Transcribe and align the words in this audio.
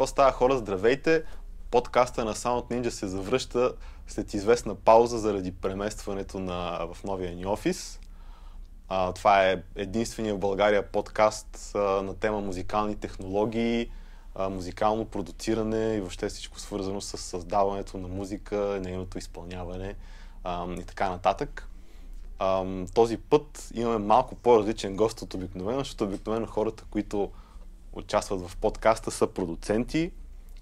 Какво 0.00 0.06
става 0.06 0.32
хора? 0.32 0.58
Здравейте! 0.58 1.24
Подкаста 1.70 2.24
на 2.24 2.34
Sound 2.34 2.70
Ninja 2.70 2.88
се 2.88 3.08
завръща 3.08 3.72
след 4.06 4.34
известна 4.34 4.74
пауза 4.74 5.18
заради 5.18 5.52
преместването 5.52 6.38
на, 6.38 6.88
в 6.94 7.04
новия 7.04 7.34
ни 7.34 7.46
офис. 7.46 8.00
А, 8.88 9.12
това 9.12 9.44
е 9.44 9.62
единствения 9.76 10.34
в 10.34 10.38
България 10.38 10.86
подкаст 10.92 11.72
а, 11.74 11.78
на 11.78 12.14
тема 12.14 12.40
музикални 12.40 12.96
технологии, 12.96 13.90
а, 14.34 14.48
музикално 14.48 15.04
продуциране 15.04 15.94
и 15.94 16.00
въобще 16.00 16.28
всичко 16.28 16.60
свързано 16.60 17.00
с 17.00 17.18
създаването 17.18 17.98
на 17.98 18.08
музика, 18.08 18.80
нейното 18.82 19.18
изпълняване 19.18 19.94
а, 20.44 20.72
и 20.72 20.84
така 20.84 21.10
нататък. 21.10 21.68
А, 22.38 22.64
този 22.94 23.16
път 23.16 23.70
имаме 23.74 23.98
малко 23.98 24.34
по-различен 24.34 24.96
гост 24.96 25.22
от 25.22 25.34
обикновено, 25.34 25.78
защото 25.78 26.04
обикновено 26.04 26.46
хората, 26.46 26.84
които 26.90 27.30
участват 27.92 28.48
в 28.48 28.56
подкаста 28.56 29.10
са 29.10 29.26
продуценти 29.26 30.10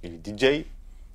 или 0.02 0.18
диджей, 0.18 0.64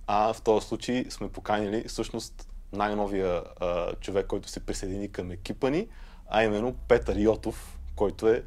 а 0.08 0.34
в 0.34 0.42
този 0.42 0.68
случай 0.68 1.06
сме 1.10 1.30
поканили 1.30 1.84
всъщност 1.88 2.48
най-новия 2.74 3.44
а, 3.60 3.96
човек, 3.96 4.28
който 4.28 4.50
се 4.50 4.60
присъедини 4.60 5.12
към 5.12 5.32
екипа 5.32 5.70
ни, 5.70 5.88
а 6.28 6.44
именно 6.44 6.74
Петър 6.88 7.18
Йотов, 7.18 7.78
който 7.96 8.28
е 8.28 8.44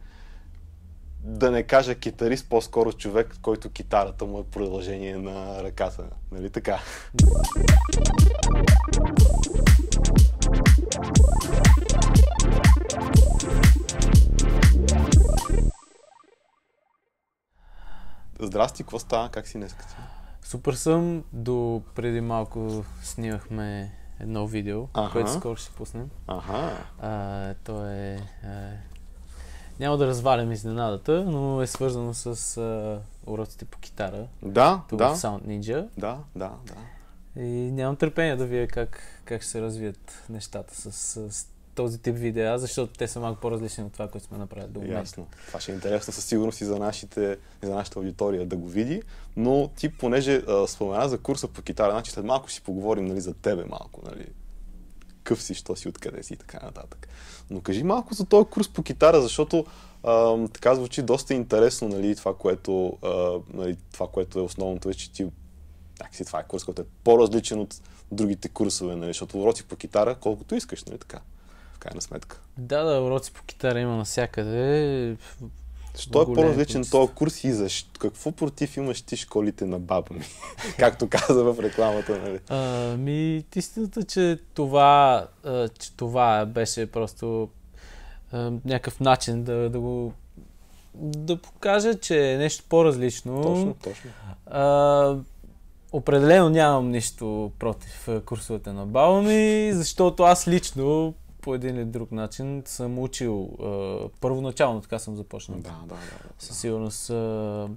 да 1.25 1.51
не 1.51 1.63
кажа 1.63 1.95
китарист, 1.95 2.49
по-скоро 2.49 2.93
човек, 2.93 3.37
който 3.43 3.71
китарата 3.71 4.25
му 4.25 4.41
е 4.41 4.45
продължение 4.45 5.17
на 5.17 5.63
ръката. 5.63 6.05
Нали 6.33 6.51
така? 6.51 6.81
Здрасти, 18.41 18.83
какво 18.83 18.99
става? 18.99 19.29
Как 19.29 19.47
си 19.47 19.59
днес? 19.59 19.77
Супер 20.43 20.73
съм. 20.73 21.25
До 21.33 21.83
преди 21.95 22.21
малко 22.21 22.85
снимахме 23.03 23.93
едно 24.21 24.47
видео, 24.47 24.87
ага. 24.95 25.13
което 25.13 25.33
скоро 25.33 25.57
ще 25.57 25.71
пуснем. 25.71 26.11
Ага. 26.27 26.79
А, 27.01 27.55
то 27.65 27.87
е... 27.87 28.21
А, 28.45 28.71
няма 29.81 29.97
да 29.97 30.07
развалям 30.07 30.53
изненадата, 30.53 31.25
но 31.25 31.63
е 31.63 31.67
свързано 31.67 32.15
с 32.15 32.57
а, 32.57 33.01
уроците 33.31 33.65
по 33.65 33.79
китара. 33.79 34.27
Да, 34.43 34.83
Тук 34.89 34.99
да. 34.99 35.09
в 35.09 35.17
Sound 35.17 35.43
Ninja. 35.43 35.89
Да, 35.99 36.19
да, 36.37 36.53
да. 36.67 36.75
И 37.43 37.71
нямам 37.71 37.97
търпение 37.97 38.37
да 38.37 38.47
видя 38.47 38.67
как, 38.67 39.01
как 39.25 39.43
ще 39.43 39.51
се 39.51 39.63
развият 39.63 40.25
нещата 40.31 40.75
с, 40.75 40.93
с 41.31 41.49
този 41.77 41.99
тип 41.99 42.17
видеа, 42.17 42.59
защото 42.59 42.93
те 42.93 43.09
са 43.09 43.21
малко 43.21 43.41
по-различни 43.41 43.85
от 43.85 43.93
това, 43.93 44.09
което 44.09 44.27
сме 44.27 44.39
направили 44.39 44.71
до 44.71 44.81
момента. 44.81 45.01
Ясно. 45.01 45.27
Това 45.47 45.61
ще 45.61 45.73
е 45.73 45.75
интересно 45.75 46.13
със 46.13 46.25
сигурност 46.25 46.61
и 46.61 46.65
за, 46.65 46.79
нашите, 46.79 47.39
и 47.63 47.67
за 47.67 47.75
нашата 47.75 47.99
аудитория 47.99 48.47
да 48.47 48.57
го 48.57 48.69
види. 48.69 49.03
Но 49.37 49.69
ти, 49.69 49.89
понеже 49.89 50.43
а, 50.49 50.67
спомена 50.67 51.09
за 51.09 51.19
курса 51.19 51.49
по 51.49 51.63
китара, 51.63 51.91
значи 51.91 52.11
след 52.11 52.25
малко 52.25 52.51
си 52.51 52.63
поговорим 52.63 53.05
нали, 53.05 53.21
за 53.21 53.35
тебе 53.35 53.65
малко. 53.65 54.01
Нали. 54.05 54.27
Къв 55.23 55.43
си, 55.43 55.55
що 55.55 55.77
си, 55.77 55.89
откъде 55.89 56.23
си 56.23 56.35
и 56.35 56.37
така 56.37 56.61
нататък. 56.65 57.09
Но 57.51 57.61
кажи 57.61 57.83
малко 57.83 58.15
за 58.15 58.25
този 58.25 58.49
курс 58.49 58.69
по 58.69 58.83
китара, 58.83 59.23
защото 59.23 59.67
а, 60.03 60.49
така 60.49 60.75
звучи 60.75 61.03
доста 61.03 61.35
интересно 61.35 61.89
нали, 61.89 62.17
това, 62.17 62.35
което, 62.37 62.99
а, 63.03 63.39
нали, 63.55 63.77
това, 63.93 64.09
което 64.09 64.39
е 64.39 64.43
основното, 64.43 64.91
е, 64.91 64.95
че 64.95 65.13
ти 65.13 65.27
си, 66.13 66.25
това 66.25 66.41
е 66.41 66.47
курс, 66.49 66.65
който 66.65 66.83
е 66.83 66.87
по-различен 67.05 67.61
от 67.61 67.75
другите 68.13 68.49
курсове, 68.49 68.97
нали, 68.97 69.11
защото 69.11 69.43
уроци 69.43 69.65
по 69.65 69.77
китара, 69.77 70.15
колкото 70.21 70.55
искаш, 70.55 70.85
нали 70.85 70.99
така 70.99 71.21
крайна 71.87 72.03
сметка. 72.03 72.41
Да, 72.59 72.85
да, 72.85 73.01
уроци 73.01 73.33
по 73.33 73.43
китара 73.43 73.81
има 73.81 73.97
навсякъде. 73.97 75.17
Що 75.99 76.23
е 76.23 76.25
по-различен 76.25 76.85
този 76.91 77.13
курс 77.13 77.45
и 77.45 77.53
защо? 77.53 78.01
Какво 78.01 78.33
против 78.33 78.77
имаш 78.77 79.03
ти 79.03 79.17
школите 79.17 79.65
на 79.65 79.79
баба 79.79 80.15
ми? 80.15 80.25
Както 80.79 81.09
каза 81.09 81.45
в 81.45 81.63
рекламата, 81.63 82.19
нали? 82.19 82.39
А, 82.49 82.97
ми, 82.97 83.45
истината, 83.57 84.03
че 84.03 84.39
това, 84.55 85.27
а, 85.45 85.69
че 85.69 85.97
това 85.97 86.47
беше 86.47 86.87
просто 86.87 87.49
а, 88.33 88.53
някакъв 88.65 89.01
начин 89.01 89.45
да, 89.45 89.71
да 89.71 89.81
го 89.81 90.13
да 90.95 91.37
покажа, 91.37 91.95
че 91.95 92.33
е 92.33 92.37
нещо 92.37 92.65
по-различно. 92.69 93.43
Точно, 93.43 93.75
точно. 93.85 94.11
А, 94.47 95.17
определено 95.93 96.49
нямам 96.51 96.91
нищо 96.91 97.53
против 97.59 98.09
курсовете 98.25 98.73
на 98.73 98.87
баба 98.87 99.23
ми, 99.23 99.71
защото 99.73 100.23
аз 100.23 100.49
лично 100.49 101.15
по 101.47 101.55
един 101.55 101.77
или 101.77 101.85
друг 101.85 102.13
начин 102.13 102.63
съм 102.65 102.99
учил. 102.99 103.51
А, 103.63 104.09
първоначално 104.21 104.81
така 104.81 104.99
съм 104.99 105.17
започнал. 105.17 105.59
Да, 105.59 105.71
да, 105.71 105.87
да. 105.87 105.95
да. 105.95 105.99
Със 106.39 106.59
сигурност 106.59 107.11
а, 107.11 107.69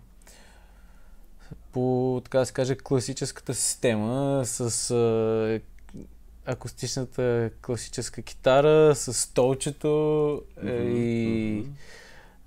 по, 1.72 2.22
така 2.24 2.40
да 2.40 2.46
се 2.46 2.54
каже, 2.54 2.76
класическата 2.76 3.54
система 3.54 4.42
с 4.46 4.92
а, 4.92 5.60
акустичната 6.52 7.50
класическа 7.62 8.22
китара, 8.22 8.96
с 8.96 9.14
столчето 9.14 9.88
mm-hmm, 9.88 10.94
и 10.94 11.66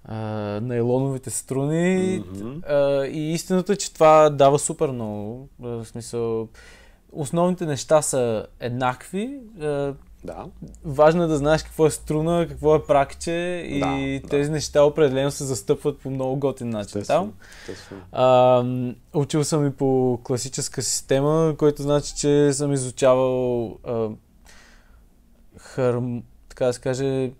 а, 0.04 0.16
найлоновите 0.60 1.30
струни. 1.30 2.22
Mm-hmm. 2.22 2.68
А, 2.68 3.06
и 3.06 3.32
истината 3.32 3.72
е, 3.72 3.76
че 3.76 3.94
това 3.94 4.30
дава 4.30 4.58
супер 4.58 4.88
много. 4.88 5.48
В 5.58 5.84
смисъл, 5.84 6.48
основните 7.12 7.66
неща 7.66 8.02
са 8.02 8.46
еднакви. 8.60 9.40
А, 9.60 9.94
Да. 10.24 10.46
Важно 10.84 11.22
е 11.22 11.26
да 11.26 11.36
знаеш 11.36 11.62
какво 11.62 11.86
е 11.86 11.90
струна, 11.90 12.46
какво 12.48 12.74
е 12.74 12.84
пракче 12.86 13.32
и 13.68 13.80
Да, 14.22 14.28
тези 14.28 14.50
неща 14.50 14.84
определено 14.84 15.30
се 15.30 15.44
застъпват 15.44 15.98
по 15.98 16.10
много 16.10 16.36
готин 16.36 16.68
начин 16.68 17.00
Естествено. 17.00 17.22
там. 17.22 17.32
естествено. 17.68 18.00
А, 18.12 18.64
учил 19.18 19.44
съм 19.44 19.66
и 19.66 19.70
по 19.70 20.20
класическа 20.24 20.82
система, 20.82 21.54
което 21.58 21.82
значи, 21.82 22.14
че 22.16 22.52
съм 22.52 22.72
изучавал 22.72 23.66
а, 23.86 24.08
харм, 25.56 26.22
така 26.48 26.66
да 26.66 26.72
се 26.72 26.80
каже, 26.80 27.30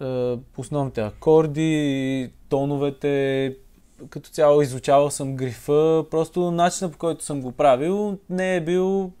а, 0.00 0.36
основните 0.56 1.00
акорди, 1.00 2.30
тоновете, 2.48 3.56
като 4.10 4.30
цяло 4.30 4.62
изучавал 4.62 5.10
съм 5.10 5.36
грифа, 5.36 6.04
просто 6.10 6.50
начинът 6.50 6.92
по 6.92 6.98
който 6.98 7.24
съм 7.24 7.40
го 7.42 7.52
правил 7.52 8.18
не 8.30 8.56
е 8.56 8.60
бил 8.60 9.12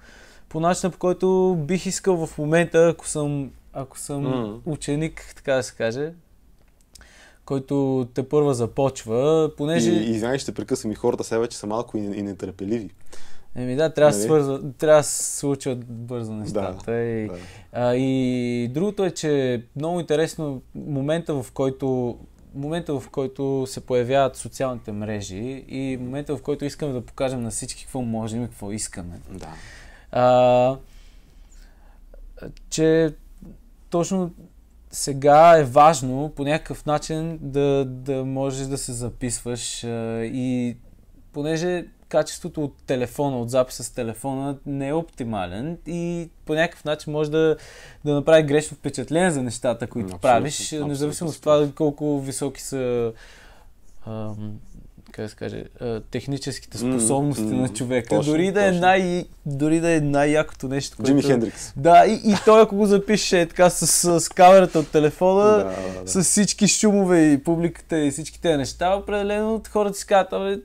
по 0.48 0.60
начина 0.60 0.90
по 0.92 0.98
който 0.98 1.56
бих 1.58 1.86
искал 1.86 2.26
в 2.26 2.38
момента, 2.38 2.88
ако 2.88 3.08
съм, 3.08 3.50
ако 3.72 3.98
съм 3.98 4.22
Мгм. 4.22 4.54
ученик, 4.66 5.32
така 5.36 5.54
да 5.54 5.62
се 5.62 5.74
каже, 5.74 6.12
който 7.44 8.06
те 8.14 8.28
първа 8.28 8.54
започва, 8.54 9.50
понеже... 9.56 9.90
И, 9.90 10.10
и 10.10 10.18
знаеш, 10.18 10.42
ще 10.42 10.54
прекъсвам 10.54 10.92
и 10.92 10.96
хората 10.96 11.24
сега 11.24 11.38
вече 11.38 11.56
са 11.58 11.66
малко 11.66 11.98
и, 11.98 12.00
и 12.00 12.22
нетърпеливи. 12.22 12.90
Еми 13.54 13.76
да, 13.76 13.90
трябва 13.94 14.10
да 14.10 14.14
се 14.14 14.18
Нали? 14.18 14.26
свързва, 14.28 14.72
трябва 14.72 15.00
да 15.00 15.04
се 15.04 15.36
случват 15.36 15.84
бързо 15.86 16.32
нещата. 16.32 17.00
и, 17.00 17.28
Да. 17.28 17.34
а, 17.72 17.94
и 17.96 18.68
другото 18.68 19.04
е, 19.04 19.10
че 19.10 19.62
много 19.76 20.00
интересно 20.00 20.62
момента, 20.74 21.42
в 21.42 21.52
който 21.52 22.18
момента, 22.54 23.00
в 23.00 23.08
който 23.10 23.64
се 23.68 23.80
появяват 23.80 24.36
социалните 24.36 24.92
мрежи 24.92 25.64
и 25.68 25.98
момента, 26.00 26.36
в 26.36 26.42
който 26.42 26.64
искаме 26.64 26.92
да 26.92 27.00
покажем 27.00 27.42
на 27.42 27.50
всички 27.50 27.82
какво 27.84 28.02
можем 28.02 28.44
и 28.44 28.48
какво 28.48 28.72
искаме. 28.72 29.20
Да. 29.30 29.48
А, 30.12 30.76
че 32.70 33.14
точно 33.90 34.30
сега 34.90 35.58
е 35.58 35.64
важно 35.64 36.32
по 36.36 36.44
някакъв 36.44 36.86
начин 36.86 37.38
да, 37.42 37.84
да 37.84 38.24
можеш 38.24 38.66
да 38.66 38.78
се 38.78 38.92
записваш 38.92 39.84
а, 39.84 40.24
и 40.24 40.76
понеже 41.32 41.86
качеството 42.08 42.64
от 42.64 42.74
телефона, 42.86 43.40
от 43.40 43.50
записа 43.50 43.84
с 43.84 43.90
телефона 43.90 44.56
не 44.66 44.88
е 44.88 44.92
оптимален 44.92 45.78
и 45.86 46.30
по 46.44 46.54
някакъв 46.54 46.84
начин 46.84 47.12
може 47.12 47.30
да, 47.30 47.56
да 48.04 48.14
направи 48.14 48.42
грешно 48.42 48.76
впечатление 48.76 49.30
за 49.30 49.42
нещата, 49.42 49.86
които 49.86 50.06
Абсолютно, 50.06 50.20
правиш, 50.20 50.60
абсолютно 50.60 50.88
независимо 50.88 51.30
от 51.30 51.40
това 51.40 51.68
колко 51.74 52.20
високи 52.20 52.62
са 52.62 53.12
ам, 54.06 54.58
как 55.12 55.24
да 55.24 55.28
се 55.28 55.36
каже, 55.36 55.64
техническите 56.10 56.78
способности 56.78 57.42
м, 57.44 57.50
на 57.52 57.68
човека. 57.68 58.08
точно, 58.08 58.32
дори, 58.32 58.52
да 58.52 58.64
е 58.64 58.68
точно. 58.68 58.80
най, 58.80 59.24
дори 59.46 59.80
да 59.80 59.92
е 59.92 60.00
най-якото 60.00 60.68
нещо, 60.68 60.96
което... 60.96 61.06
Джими 61.08 61.22
Хендрикс. 61.22 61.72
Да, 61.76 62.06
и, 62.06 62.12
и 62.24 62.34
той 62.44 62.62
ако 62.62 62.76
го 62.76 62.86
запише 62.86 63.40
е 63.40 63.46
така 63.46 63.70
с, 63.70 63.86
с, 63.86 64.20
с 64.20 64.28
камерата 64.28 64.78
от 64.78 64.88
телефона, 64.88 65.44
Да, 65.48 65.64
да, 65.64 66.02
да. 66.02 66.08
с 66.08 66.22
всички 66.22 66.68
шумове 66.68 67.22
и 67.22 67.38
публиката 67.38 67.98
и 67.98 68.10
всички 68.10 68.40
тези 68.40 68.56
неща, 68.56 68.94
определено 68.94 69.62
хората 69.70 69.98
си 69.98 70.06
казват, 70.06 70.32
абе, 70.32 70.58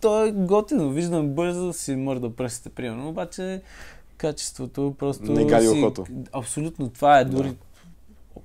то 0.00 0.24
е 0.24 0.30
готино, 0.30 0.90
виждам 0.90 1.28
бързо, 1.28 1.72
си 1.72 1.96
мърда 1.96 2.30
пръстите, 2.30 2.68
примерно, 2.68 3.08
обаче 3.08 3.60
качеството 4.16 4.94
просто... 4.98 5.22
Не 5.24 5.44
гади 5.44 5.66
си- 5.66 5.72
ухото. 5.72 6.04
Абсолютно, 6.32 6.88
това 6.88 7.18
е 7.18 7.24
дори 7.24 7.48
Да. 7.48 7.54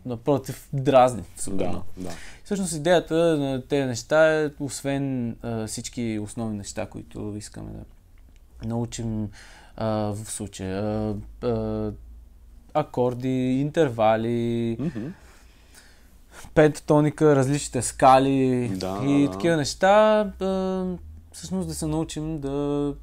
Напротив 0.06 0.70
дразни. 0.74 1.24
супер 1.38 1.58
Да, 1.58 1.82
да. 1.98 2.10
Всъщност 2.44 2.74
идеята 2.74 3.16
на 3.16 3.62
тези 3.62 3.86
неща 3.88 4.42
е, 4.42 4.50
освен 4.60 5.36
а, 5.42 5.68
всички 5.68 6.20
основни 6.22 6.58
неща, 6.58 6.86
които 6.86 7.34
искаме 7.38 7.72
да 7.72 8.68
научим 8.68 9.30
а, 9.78 9.88
в 9.88 10.26
случая, 10.32 10.82
а, 11.44 11.48
а, 11.48 11.92
акорди, 12.74 13.30
интервали, 13.62 14.78
Мгм. 14.80 15.08
пентатоника, 16.54 17.36
различните 17.36 17.82
скали 17.82 18.72
Да, 18.76 19.00
и 19.06 19.30
такива 19.32 19.58
неща, 19.58 20.20
а, 20.42 20.86
всъщност 21.32 21.68
да 21.68 21.74
се 21.76 21.86
научим 21.88 22.40
да 22.40 22.94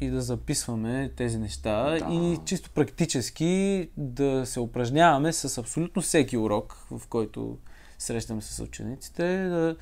и 0.00 0.10
да 0.10 0.20
записваме 0.20 1.12
тези 1.16 1.38
неща 1.38 1.98
Да. 1.98 2.14
и 2.14 2.38
чисто 2.44 2.70
практически 2.70 3.88
да 3.96 4.46
се 4.46 4.60
упражняваме 4.60 5.32
с 5.32 5.58
абсолютно 5.58 6.02
всеки 6.02 6.36
урок, 6.36 6.86
в 6.90 7.06
който 7.08 7.58
срещаме 7.98 8.42
с 8.42 8.62
учениците, 8.62 9.48
да, 9.48 9.76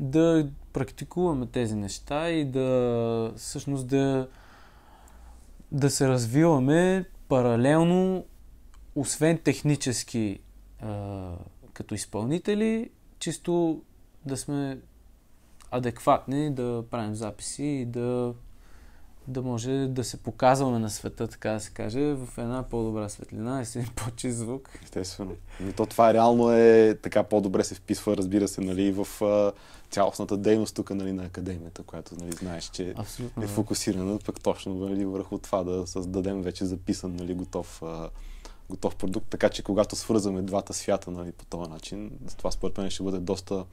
да 0.00 0.48
практикуваме 0.72 1.46
тези 1.46 1.74
неща 1.74 2.30
и 2.30 2.44
да 2.44 3.32
всъщност 3.36 3.88
да, 3.88 4.28
да 5.72 5.90
се 5.90 6.08
развиваме 6.08 7.04
паралелно, 7.28 8.24
освен 8.94 9.38
технически 9.38 10.40
а, 10.80 11.32
като 11.72 11.94
изпълнители, 11.94 12.90
чисто 13.18 13.82
да 14.26 14.36
сме 14.36 14.78
адекватни, 15.70 16.54
да 16.54 16.84
правим 16.90 17.14
записи 17.14 17.64
и 17.64 17.86
да, 17.86 18.34
да 19.28 19.42
може 19.42 19.70
да 19.70 20.04
се 20.04 20.16
показваме 20.16 20.78
на 20.78 20.90
света, 20.90 21.28
така 21.28 21.50
да 21.50 21.60
се 21.60 21.70
каже, 21.70 22.00
в 22.00 22.28
една 22.38 22.62
по-добра 22.62 23.08
светлина 23.08 23.62
и 23.62 23.64
с 23.66 23.76
един 23.76 23.90
по-чист 23.96 24.38
звук. 24.38 24.70
Естествено. 24.84 25.32
И 25.68 25.72
то 25.72 25.86
това 25.86 26.14
реално 26.14 26.52
е 26.52 26.98
така 27.02 27.22
по-добре 27.22 27.64
се 27.64 27.74
вписва, 27.74 28.16
разбира 28.16 28.48
се, 28.48 28.60
нали, 28.60 28.92
в 28.92 29.24
а, 29.24 29.52
цялостната 29.90 30.36
дейност 30.36 30.74
тук 30.74 30.90
нали, 30.90 31.12
на 31.12 31.24
академията, 31.24 31.82
която 31.82 32.14
нали, 32.20 32.32
знаеш, 32.32 32.64
че 32.64 32.94
Абсолютно. 32.96 33.42
е 33.42 33.46
фокусирана 33.46 34.18
пък 34.26 34.40
точно 34.40 34.74
нали, 34.74 35.04
върху 35.04 35.38
това 35.38 35.64
да 35.64 35.86
създадем 35.86 36.42
вече 36.42 36.64
записан, 36.64 37.16
нали, 37.16 37.34
готов, 37.34 37.82
а, 37.82 38.10
готов 38.70 38.96
продукт. 38.96 39.26
Така 39.30 39.48
че 39.48 39.62
когато 39.62 39.96
свързваме 39.96 40.42
двата 40.42 40.74
свята 40.74 41.10
нали, 41.10 41.32
по 41.32 41.44
този 41.44 41.70
начин, 41.70 42.10
това 42.36 42.50
според 42.50 42.78
мен 42.78 42.90
ще 42.90 43.02
бъде 43.02 43.18
доста 43.18 43.64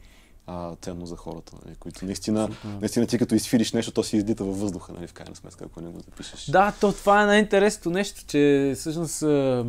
а, 0.47 0.75
ценно 0.81 1.05
за 1.05 1.15
хората, 1.15 1.53
нали, 1.65 1.75
които 1.75 2.05
наистина, 2.05 2.43
Абсолютно. 2.43 2.79
наистина 2.79 3.07
ти 3.07 3.17
като 3.17 3.35
изфириш 3.35 3.73
нещо, 3.73 3.91
то 3.91 4.03
си 4.03 4.17
издита 4.17 4.43
във 4.43 4.59
въздуха, 4.59 4.93
нали, 4.93 5.07
в 5.07 5.13
крайна 5.13 5.35
сметка, 5.35 5.65
ако 5.65 5.81
не 5.81 5.89
го 5.89 5.99
запишеш. 5.99 6.45
Да, 6.45 6.73
то 6.81 6.91
това 6.91 7.23
е 7.23 7.25
най-интересното 7.25 7.89
нещо, 7.89 8.25
че 8.27 8.73
всъщност 8.75 9.21
а, 9.21 9.65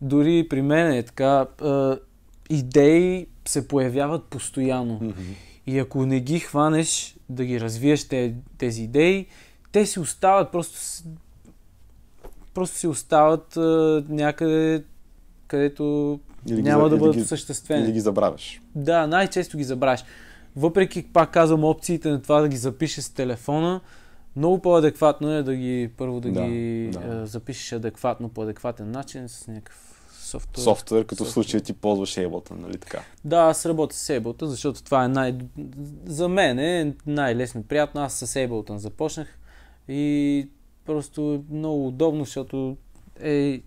дори 0.00 0.46
при 0.50 0.62
мен 0.62 0.92
е 0.92 1.02
така, 1.02 1.46
а, 1.62 1.98
идеи 2.50 3.26
се 3.44 3.68
появяват 3.68 4.24
постоянно. 4.24 4.94
Мгм. 4.94 5.20
И 5.66 5.78
ако 5.78 6.06
не 6.06 6.20
ги 6.20 6.40
хванеш 6.40 7.16
да 7.28 7.44
ги 7.44 7.60
развиеш 7.60 8.08
те, 8.08 8.34
тези 8.58 8.82
идеи, 8.82 9.26
те 9.72 9.86
си 9.86 10.00
остават 10.00 10.52
просто, 10.52 10.78
просто 12.54 12.76
си 12.76 12.86
остават 12.86 13.56
а, 13.56 14.04
някъде, 14.08 14.84
където 15.54 16.20
Или 16.48 16.56
ги 16.56 16.62
няма 16.62 16.84
за- 16.84 16.90
да 16.90 16.96
бъдат 16.96 17.16
ги- 17.16 17.22
осъществени. 17.22 17.84
Или 17.84 17.92
ги 17.92 18.00
забравяш. 18.00 18.60
Да, 18.74 19.06
най-често 19.06 19.56
ги 19.56 19.64
забравяш. 19.64 20.04
Въпреки, 20.56 21.02
пак 21.04 21.30
казвам, 21.30 21.64
опциите 21.64 22.08
на 22.08 22.22
това 22.22 22.40
да 22.40 22.48
ги 22.48 22.56
запишеш 22.56 23.04
с 23.04 23.10
телефона, 23.10 23.80
много 24.36 24.58
по-адекватно 24.58 25.30
е 25.30 25.42
да 25.42 25.56
ги, 25.56 25.90
първо 25.96 26.20
да, 26.20 26.32
Да, 26.32 26.42
ги 26.42 26.90
да. 26.92 26.98
а, 27.00 27.26
запишеш 27.26 27.72
адекватно, 27.72 28.28
по 28.28 28.42
адекватен 28.42 28.90
начин, 28.90 29.28
с 29.28 29.46
някакъв 29.48 29.90
софтуер. 30.20 30.64
Софтуер, 30.64 31.04
като 31.04 31.14
в 31.14 31.26
Софтуер. 31.26 31.32
случая 31.34 31.60
ти 31.60 31.72
ползваш 31.72 32.10
Ableton, 32.10 32.50
нали 32.52 32.78
така? 32.78 33.00
Да, 33.24 33.36
аз 33.38 33.66
работя 33.66 33.96
с 33.96 34.08
Ableton, 34.10 34.44
защото 34.44 34.82
това 34.82 35.04
е 35.04 35.08
най... 35.08 35.34
За 36.06 36.28
мен 36.28 36.58
е 36.58 36.94
най-лесно 37.06 37.62
приятно. 37.62 38.00
Аз 38.00 38.14
с 38.14 38.26
Ableton 38.26 38.76
започнах 38.76 39.38
и 39.88 40.48
просто 40.86 41.34
е 41.50 41.54
много 41.54 41.88
удобно, 41.88 42.24
защото 42.24 42.76
е 43.20 43.62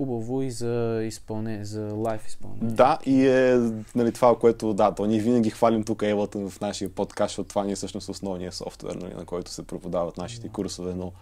хубаво 0.00 0.42
и 0.42 0.50
за 0.50 1.02
изпълнение, 1.04 1.64
за 1.64 1.80
лайф 1.80 2.26
изпълнение. 2.26 2.74
Да, 2.74 2.98
и 3.06 3.26
е 3.26 3.70
нали, 3.94 4.12
това, 4.12 4.38
което, 4.38 4.74
да, 4.74 4.94
то 4.94 5.06
ние 5.06 5.20
винаги 5.20 5.50
хвалим 5.50 5.84
тук 5.84 5.98
Ableton 5.98 6.48
в 6.48 6.60
нашия 6.60 6.88
подкаст, 6.88 7.30
защото 7.30 7.48
това 7.48 7.64
ни 7.64 7.72
е 7.72 7.76
всъщност 7.76 8.08
основния 8.08 8.52
софтуер, 8.52 8.94
нали, 8.94 9.14
на 9.14 9.24
който 9.24 9.50
се 9.50 9.66
преподават 9.66 10.16
нашите 10.16 10.48
курсове, 10.48 10.94
но 10.94 11.12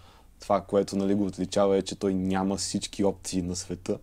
това, 0.40 0.60
което 0.60 0.96
нали, 0.96 1.14
го 1.14 1.26
отличава 1.26 1.76
е, 1.76 1.82
че 1.82 1.98
той 1.98 2.14
няма 2.14 2.56
всички 2.56 3.04
опции 3.04 3.42
на 3.42 3.56
света, 3.56 3.98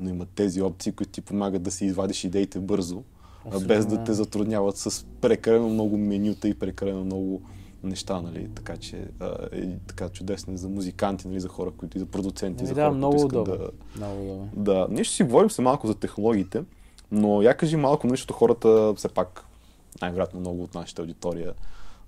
но 0.00 0.10
има 0.10 0.26
тези 0.34 0.62
опции, 0.62 0.92
които 0.92 1.12
ти 1.12 1.20
помагат 1.20 1.62
да 1.62 1.70
си 1.70 1.84
извадиш 1.84 2.24
идеите 2.24 2.58
бързо, 2.58 3.02
а 3.46 3.60
без 3.60 3.84
Абсолютно, 3.84 3.96
да 3.96 4.04
те 4.04 4.12
затрудняват 4.12 4.76
с 4.76 5.06
прекалено 5.20 5.68
много 5.68 5.98
менюта 5.98 6.48
и 6.48 6.54
прекалено 6.54 7.04
много 7.04 7.42
неща, 7.82 8.20
нали? 8.20 8.48
Така 8.54 8.76
че 8.76 9.08
а, 9.20 9.36
е 9.52 9.68
така 9.86 10.08
чудесно 10.08 10.54
и 10.54 10.56
за 10.56 10.68
музиканти, 10.68 11.28
нали, 11.28 11.40
за 11.40 11.48
хора, 11.48 11.70
които 11.70 11.96
и 11.96 12.00
за 12.00 12.06
продуценти, 12.06 12.60
Ами 12.60 12.68
за 12.68 12.74
да, 12.74 12.82
хора, 12.84 12.94
много 12.94 13.16
които 13.16 13.26
искат 13.26 13.48
удобно. 13.48 13.56
да, 13.96 14.06
Много 14.06 14.22
удобно. 14.22 14.50
да, 14.56 14.86
ние 14.90 15.04
ще 15.04 15.14
си 15.16 15.22
говорим 15.22 15.50
се 15.50 15.62
малко 15.62 15.86
за 15.86 15.94
технологиите, 15.94 16.62
но 17.12 17.42
я 17.42 17.56
кажи 17.56 17.76
малко, 17.76 18.06
нали, 18.06 18.12
защото 18.12 18.34
хората 18.34 18.94
все 18.96 19.08
пак, 19.08 19.44
най-вероятно 20.02 20.40
много 20.40 20.62
от 20.62 20.74
нашата 20.74 21.02
аудитория 21.02 21.52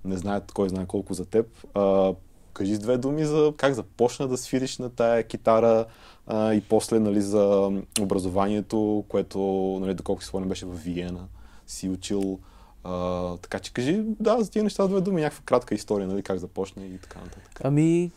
не 0.05 0.17
знаят 0.17 0.51
кой 0.51 0.69
знае 0.69 0.85
колко 0.85 1.13
за 1.13 1.25
теб. 1.25 1.47
А, 1.73 2.13
кажи 2.53 2.75
с 2.75 2.79
две 2.79 2.97
думи 2.97 3.25
за 3.25 3.53
как 3.57 3.73
започна 3.73 4.27
да 4.27 4.37
свириш 4.37 4.77
на 4.77 4.89
тая 4.89 5.23
китара 5.23 5.85
а, 6.27 6.53
и 6.53 6.61
после 6.61 6.99
нали, 6.99 7.21
за 7.21 7.71
образованието, 8.01 9.05
което, 9.07 9.39
нали, 9.81 9.93
доколко 9.93 10.21
си 10.21 10.27
спомням, 10.27 10.49
беше 10.49 10.65
в 10.65 10.75
Виена, 10.83 11.27
си 11.67 11.89
учил. 11.89 12.39
А, 12.83 13.37
така 13.37 13.59
че 13.59 13.73
кажи, 13.73 14.01
да, 14.19 14.41
за 14.41 14.51
тия 14.51 14.63
неща 14.63 14.87
две 14.87 15.01
думи, 15.01 15.21
някаква 15.21 15.45
кратка 15.45 15.75
история, 15.75 16.07
нали, 16.07 16.23
как 16.23 16.37
започна 16.37 16.85
и 16.85 16.97
така 16.97 17.19
нататък. 17.19 17.61
Ами, 17.63 18.11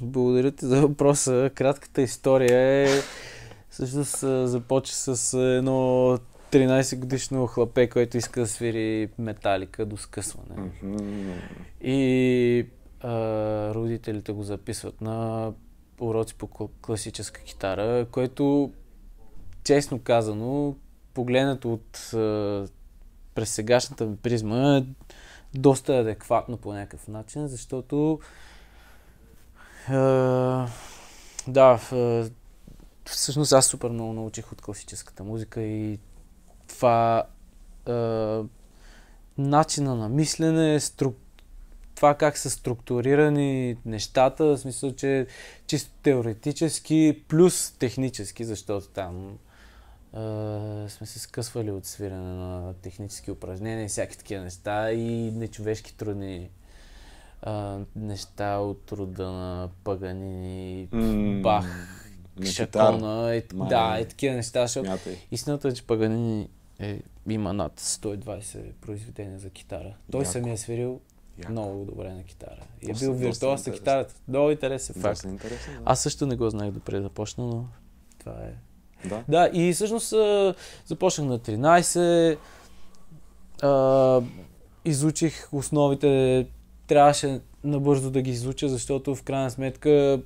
благодаря 0.00 0.50
ти 0.50 0.66
за 0.66 0.80
въпроса. 0.80 1.50
Кратката 1.54 2.02
история 2.02 2.60
е... 2.60 2.86
Всъщност 3.70 4.18
започва 4.50 4.94
с 4.94 5.38
едно 5.38 6.18
13 6.52 6.98
годишно 6.98 7.46
хлапе, 7.46 7.88
който 7.88 8.16
иска 8.16 8.40
да 8.40 8.46
свири 8.46 9.08
металика 9.18 9.86
до 9.86 9.96
скъсване. 9.96 10.70
И 11.80 12.66
а, 13.00 13.10
родителите 13.74 14.32
го 14.32 14.42
записват 14.42 15.00
на 15.00 15.52
уроци 16.00 16.34
по 16.34 16.46
кл- 16.46 16.70
класическа 16.80 17.40
китара, 17.40 18.06
което, 18.10 18.72
честно 19.64 19.98
казано, 19.98 20.76
погледнато 21.14 21.72
от 21.72 22.14
а, 22.14 22.66
през 23.38 23.50
сегашната 23.50 24.06
ми 24.06 24.16
призма, 24.16 24.76
е 24.76 24.84
доста 25.54 25.96
адекватно 25.96 26.56
по 26.56 26.72
някакъв 26.72 27.08
начин, 27.08 27.48
защото 27.48 28.20
а, 29.88 30.68
да, 31.48 31.76
в, 31.76 32.30
всъщност 33.04 33.52
аз 33.52 33.66
супер 33.66 33.88
много 33.88 34.12
научих 34.12 34.52
от 34.52 34.62
класическата 34.62 35.24
музика 35.24 35.62
и 35.62 35.98
това 36.68 37.22
а, 37.86 38.42
начина 39.38 39.96
на 39.96 40.08
мислене, 40.08 40.80
струк... 40.80 41.16
това 41.94 42.14
как 42.14 42.38
са 42.38 42.50
структурирани 42.50 43.76
нещата, 43.84 44.44
в 44.44 44.58
смисъл, 44.58 44.92
че 44.92 45.26
чисто 45.66 45.90
теоретически 46.02 47.22
плюс 47.28 47.74
технически, 47.78 48.44
защото 48.44 48.88
там 48.88 49.38
а, 50.12 50.20
сме 50.88 51.06
се 51.06 51.18
скъсвали 51.18 51.70
от 51.70 51.86
свирене 51.86 52.20
на 52.34 52.74
технически 52.74 53.30
упражнения 53.30 53.84
и 53.84 53.88
всяки 53.88 54.18
такива 54.18 54.44
неща 54.44 54.92
и 54.92 55.30
нечовешки 55.30 55.96
трудни 55.96 56.50
а, 57.42 57.78
неща 57.96 58.58
от 58.58 58.92
рода 58.92 59.30
на 59.32 59.68
Паганини, 59.84 60.88
М, 60.92 61.42
Бах. 61.42 61.94
Шакона, 62.44 63.36
и, 63.36 63.42
Май. 63.54 63.68
да, 63.68 63.98
и 64.00 64.08
такива 64.08 64.34
неща, 64.34 64.66
защото. 64.66 65.08
Истината 65.30 65.68
е, 65.68 65.72
че 65.72 65.86
Паганини 65.86 66.48
е, 66.78 67.00
има 67.28 67.52
над 67.52 67.80
120 67.80 68.72
произведения 68.72 69.38
за 69.38 69.50
китара. 69.50 69.94
Той 70.12 70.20
Яко. 70.20 70.32
самия 70.32 70.52
е 70.52 70.56
свирил 70.56 71.00
Яко. 71.38 71.52
много 71.52 71.84
добре 71.84 72.12
на 72.12 72.24
китара. 72.24 72.66
И 72.82 72.90
е 72.90 72.94
бил 72.94 73.12
виртуоз 73.12 73.66
на 73.66 73.72
китарата. 73.72 74.14
Много 74.28 74.50
интересен 74.50 74.94
факт. 74.94 75.12
Доста 75.12 75.28
интересно. 75.28 75.72
Да. 75.72 75.80
Аз 75.84 76.00
също 76.02 76.26
не 76.26 76.36
го 76.36 76.50
знаех 76.50 76.72
допреди 76.72 76.98
да 76.98 77.02
започна, 77.02 77.44
но 77.44 77.68
това 78.18 78.32
е. 78.32 78.54
Да. 79.04 79.24
Да, 79.28 79.50
и 79.52 79.72
всъщност 79.72 80.14
започнах 80.86 81.28
на 81.28 81.38
13. 81.38 82.38
А, 83.62 84.20
изучих 84.84 85.48
основите. 85.52 86.46
Трябваше 86.86 87.40
набързо 87.64 88.10
да 88.10 88.22
ги 88.22 88.30
изуча, 88.30 88.68
защото 88.68 89.14
в 89.14 89.22
крайна 89.22 89.50
сметка 89.50 90.20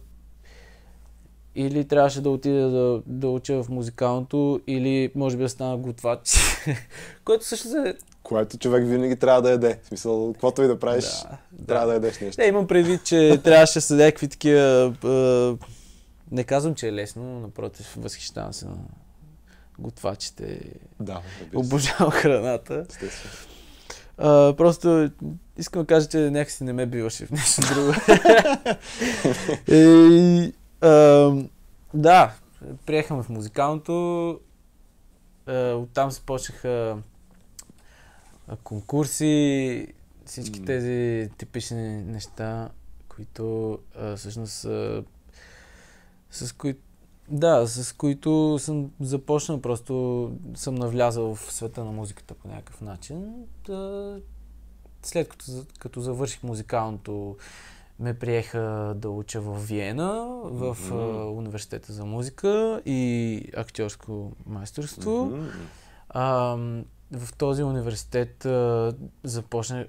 или 1.54 1.84
трябваше 1.84 2.20
да 2.20 2.30
отида 2.30 2.70
да, 2.70 3.02
да 3.06 3.28
уча 3.28 3.62
в 3.62 3.68
музикалното, 3.68 4.60
или 4.66 5.10
може 5.14 5.36
би 5.36 5.42
да 5.42 5.48
стана 5.48 5.76
готвач. 5.76 6.34
Което 7.24 7.46
също 7.46 7.68
е... 7.68 7.94
Което 8.22 8.58
човек 8.58 8.86
винаги 8.86 9.16
трябва 9.16 9.42
да 9.42 9.50
яде. 9.50 9.78
В 9.82 9.88
смисъл, 9.88 10.32
каквото 10.32 10.62
и 10.62 10.66
да 10.66 10.78
правиш, 10.78 11.04
Да, 11.04 11.66
трябва 11.66 11.86
да 11.86 11.92
ядеш 11.92 12.20
нещо. 12.20 12.40
Не, 12.40 12.46
имам 12.46 12.66
предвид, 12.66 13.04
че 13.04 13.40
трябваше 13.44 13.74
да 13.74 13.80
са 13.80 13.94
някакви 13.94 14.28
такива... 14.28 14.94
Не 16.32 16.44
казвам, 16.44 16.74
че 16.74 16.88
е 16.88 16.92
лесно, 16.92 17.22
но 17.22 17.40
напротив, 17.40 17.94
възхищавам 17.98 18.52
се 18.52 18.66
на 18.66 18.76
готвачите. 19.78 20.60
Да, 21.00 21.22
се. 21.50 21.56
Обожавам 21.56 22.10
храната. 22.10 22.86
Естествено. 22.90 23.34
Просто 24.56 25.10
искам 25.58 25.82
да 25.82 25.86
кажа, 25.86 26.08
че 26.08 26.18
някакси 26.18 26.64
не 26.64 26.72
ме 26.72 26.86
биваше 26.86 27.26
в 27.26 27.30
нещо 27.30 27.60
друго. 27.74 27.92
и, 29.68 30.52
а, 30.80 31.32
да, 31.94 32.34
приехаме 32.86 33.22
в 33.22 33.28
музикалното. 33.28 34.40
А, 35.46 35.72
оттам 35.72 36.10
започнаха 36.10 36.98
а, 38.48 38.56
конкурси. 38.56 39.86
всички 40.26 40.64
тези 40.64 41.30
типични 41.38 42.02
неща, 42.02 42.68
които 43.08 43.78
всъщност 44.16 44.66
с 46.32 46.52
които 46.52 46.80
да, 47.28 47.66
с 47.66 47.92
които 47.92 48.58
съм 48.58 48.90
започнал, 49.00 49.60
просто 49.60 50.32
съм 50.54 50.74
навлязал 50.74 51.34
в 51.34 51.52
света 51.52 51.84
на 51.84 51.92
музиката 51.92 52.34
по 52.34 52.48
някакъв 52.48 52.80
начин. 52.80 53.34
Да, 53.66 54.20
след 55.02 55.28
като, 55.28 55.44
като 55.78 56.00
завърших 56.00 56.42
музикалното, 56.42 57.36
ме 57.98 58.18
приеха 58.18 58.94
да 58.96 59.10
уча 59.10 59.40
в 59.40 59.66
Виена, 59.66 60.26
в 60.44 60.76
а, 60.90 60.94
университета 61.26 61.92
за 61.92 62.04
музика 62.04 62.82
и 62.86 63.44
актьорско 63.56 64.32
майсторство. 64.46 65.24
Мгм. 65.24 65.46
А, 66.08 66.56
в 67.12 67.32
този 67.38 67.62
университет 67.62 68.44
а, 68.44 68.94
започнах. 69.24 69.86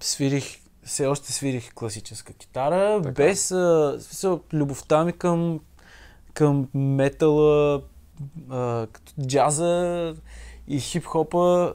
Свирих, 0.00 0.60
все 0.82 1.06
още 1.06 1.32
свирих 1.32 1.74
класическа 1.74 2.32
китара, 2.32 3.00
Така. 3.02 3.12
без 3.14 3.50
а, 3.50 3.96
смисъл, 4.00 4.40
любовта 4.52 5.04
ми 5.04 5.12
към, 5.12 5.60
към 6.34 6.68
метала, 6.74 7.82
а, 8.50 8.86
като 8.92 9.12
джаза 9.26 10.14
и 10.68 10.80
хип-хопа 10.80 11.74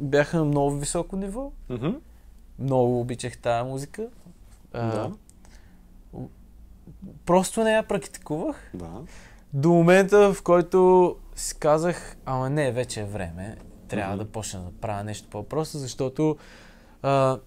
бяха 0.00 0.36
на 0.36 0.44
много 0.44 0.70
високо 0.70 1.16
ниво. 1.16 1.52
Мгм. 1.68 1.90
Много 2.58 3.00
обичах 3.00 3.38
тая 3.38 3.64
музика. 3.64 4.06
А, 4.72 4.86
Да. 4.86 5.10
Просто 7.26 7.64
не 7.64 7.72
я 7.72 7.82
практикувах. 7.82 8.70
Да. 8.74 8.90
До 9.52 9.68
момента, 9.68 10.34
в 10.34 10.42
който 10.42 11.16
си 11.36 11.58
казах, 11.58 12.16
ама 12.24 12.50
не, 12.50 12.72
вече 12.72 13.00
е 13.00 13.04
време, 13.04 13.56
трябва 13.88 14.14
Мгм. 14.16 14.24
да 14.24 14.30
почна 14.30 14.60
да 14.60 14.70
правя 14.72 15.04
нещо 15.04 15.28
по-просто, 15.30 15.78
защото 15.78 16.36
а, 17.02 17.38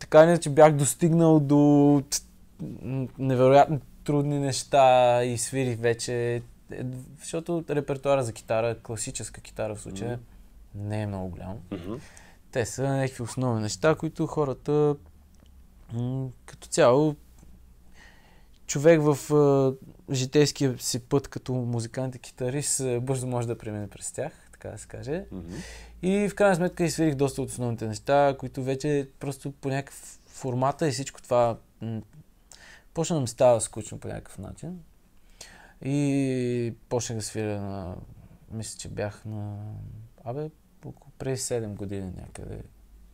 така 0.00 0.22
иначе 0.22 0.50
бях 0.50 0.72
достигнал 0.72 1.40
до 1.40 2.02
невероятно 3.18 3.80
трудни 4.04 4.38
неща 4.38 5.24
и 5.24 5.38
свирих 5.38 5.78
вече, 5.78 6.42
е, 6.72 6.84
защото 7.18 7.64
репертуара 7.70 8.24
за 8.24 8.32
китара, 8.32 8.78
класическа 8.82 9.40
китара 9.40 9.74
в 9.74 9.80
случая, 9.80 10.18
не 10.74 11.02
е 11.02 11.06
много 11.06 11.28
голям. 11.28 11.56
Мгм. 11.70 11.94
Те 12.52 12.66
са 12.66 12.82
някакви 12.82 13.22
основни 13.22 13.62
неща, 13.62 13.94
които 13.94 14.26
хората 14.26 14.96
м, 15.92 16.28
като 16.46 16.68
цяло 16.68 17.16
човек 18.66 19.00
в 19.02 19.34
а, 19.34 19.74
житейския 20.14 20.78
си 20.78 21.00
път 21.00 21.28
като 21.28 21.52
музикант 21.52 22.14
и 22.14 22.18
китарист 22.18 22.80
а, 22.80 23.00
бързо 23.00 23.26
може 23.26 23.46
да 23.46 23.58
премине 23.58 23.88
през 23.88 24.12
тях, 24.12 24.49
така 24.60 24.72
да 24.72 24.78
се 24.78 24.88
каже. 24.88 25.24
Мгм. 25.32 25.54
И 26.02 26.28
в 26.28 26.34
крайна 26.34 26.56
сметка 26.56 26.84
изсвирих 26.84 27.14
доста 27.14 27.42
от 27.42 27.48
основните 27.48 27.86
неща, 27.86 28.36
които 28.38 28.62
вече 28.62 29.08
просто 29.20 29.52
по 29.52 29.68
някакъв 29.68 30.18
формата 30.26 30.88
и 30.88 30.90
всичко 30.90 31.22
това 31.22 31.56
м- 31.80 32.00
почна 32.94 33.16
да 33.16 33.20
ми 33.20 33.28
става 33.28 33.60
скучно 33.60 33.98
по 33.98 34.08
някакъв 34.08 34.38
начин. 34.38 34.80
И 35.84 36.74
почнах 36.88 37.18
да 37.18 37.24
свиря 37.24 37.60
на... 37.60 37.94
Мисля, 38.50 38.78
че 38.78 38.88
бях 38.88 39.24
на... 39.24 39.56
Абе, 40.24 40.50
преди 41.18 41.36
7 41.36 41.66
години 41.66 42.12
някъде. 42.20 42.62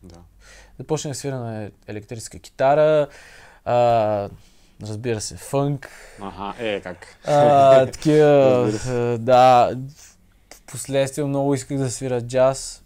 Да. 0.03 0.19
Започнах 0.77 1.11
да 1.11 1.15
свиря 1.15 1.39
на 1.39 1.71
електрическа 1.87 2.39
китара, 2.39 3.07
а, 3.65 4.29
разбира 4.81 5.21
се, 5.21 5.35
фънк, 5.37 5.89
Аха, 6.21 6.53
е, 6.65 6.81
как? 6.81 7.17
а, 7.25 7.85
такива, 7.85 8.71
да, 9.19 9.77
последствие 10.67 11.25
много 11.25 11.53
исках 11.53 11.77
да 11.77 11.91
свира 11.91 12.21
джаз, 12.21 12.83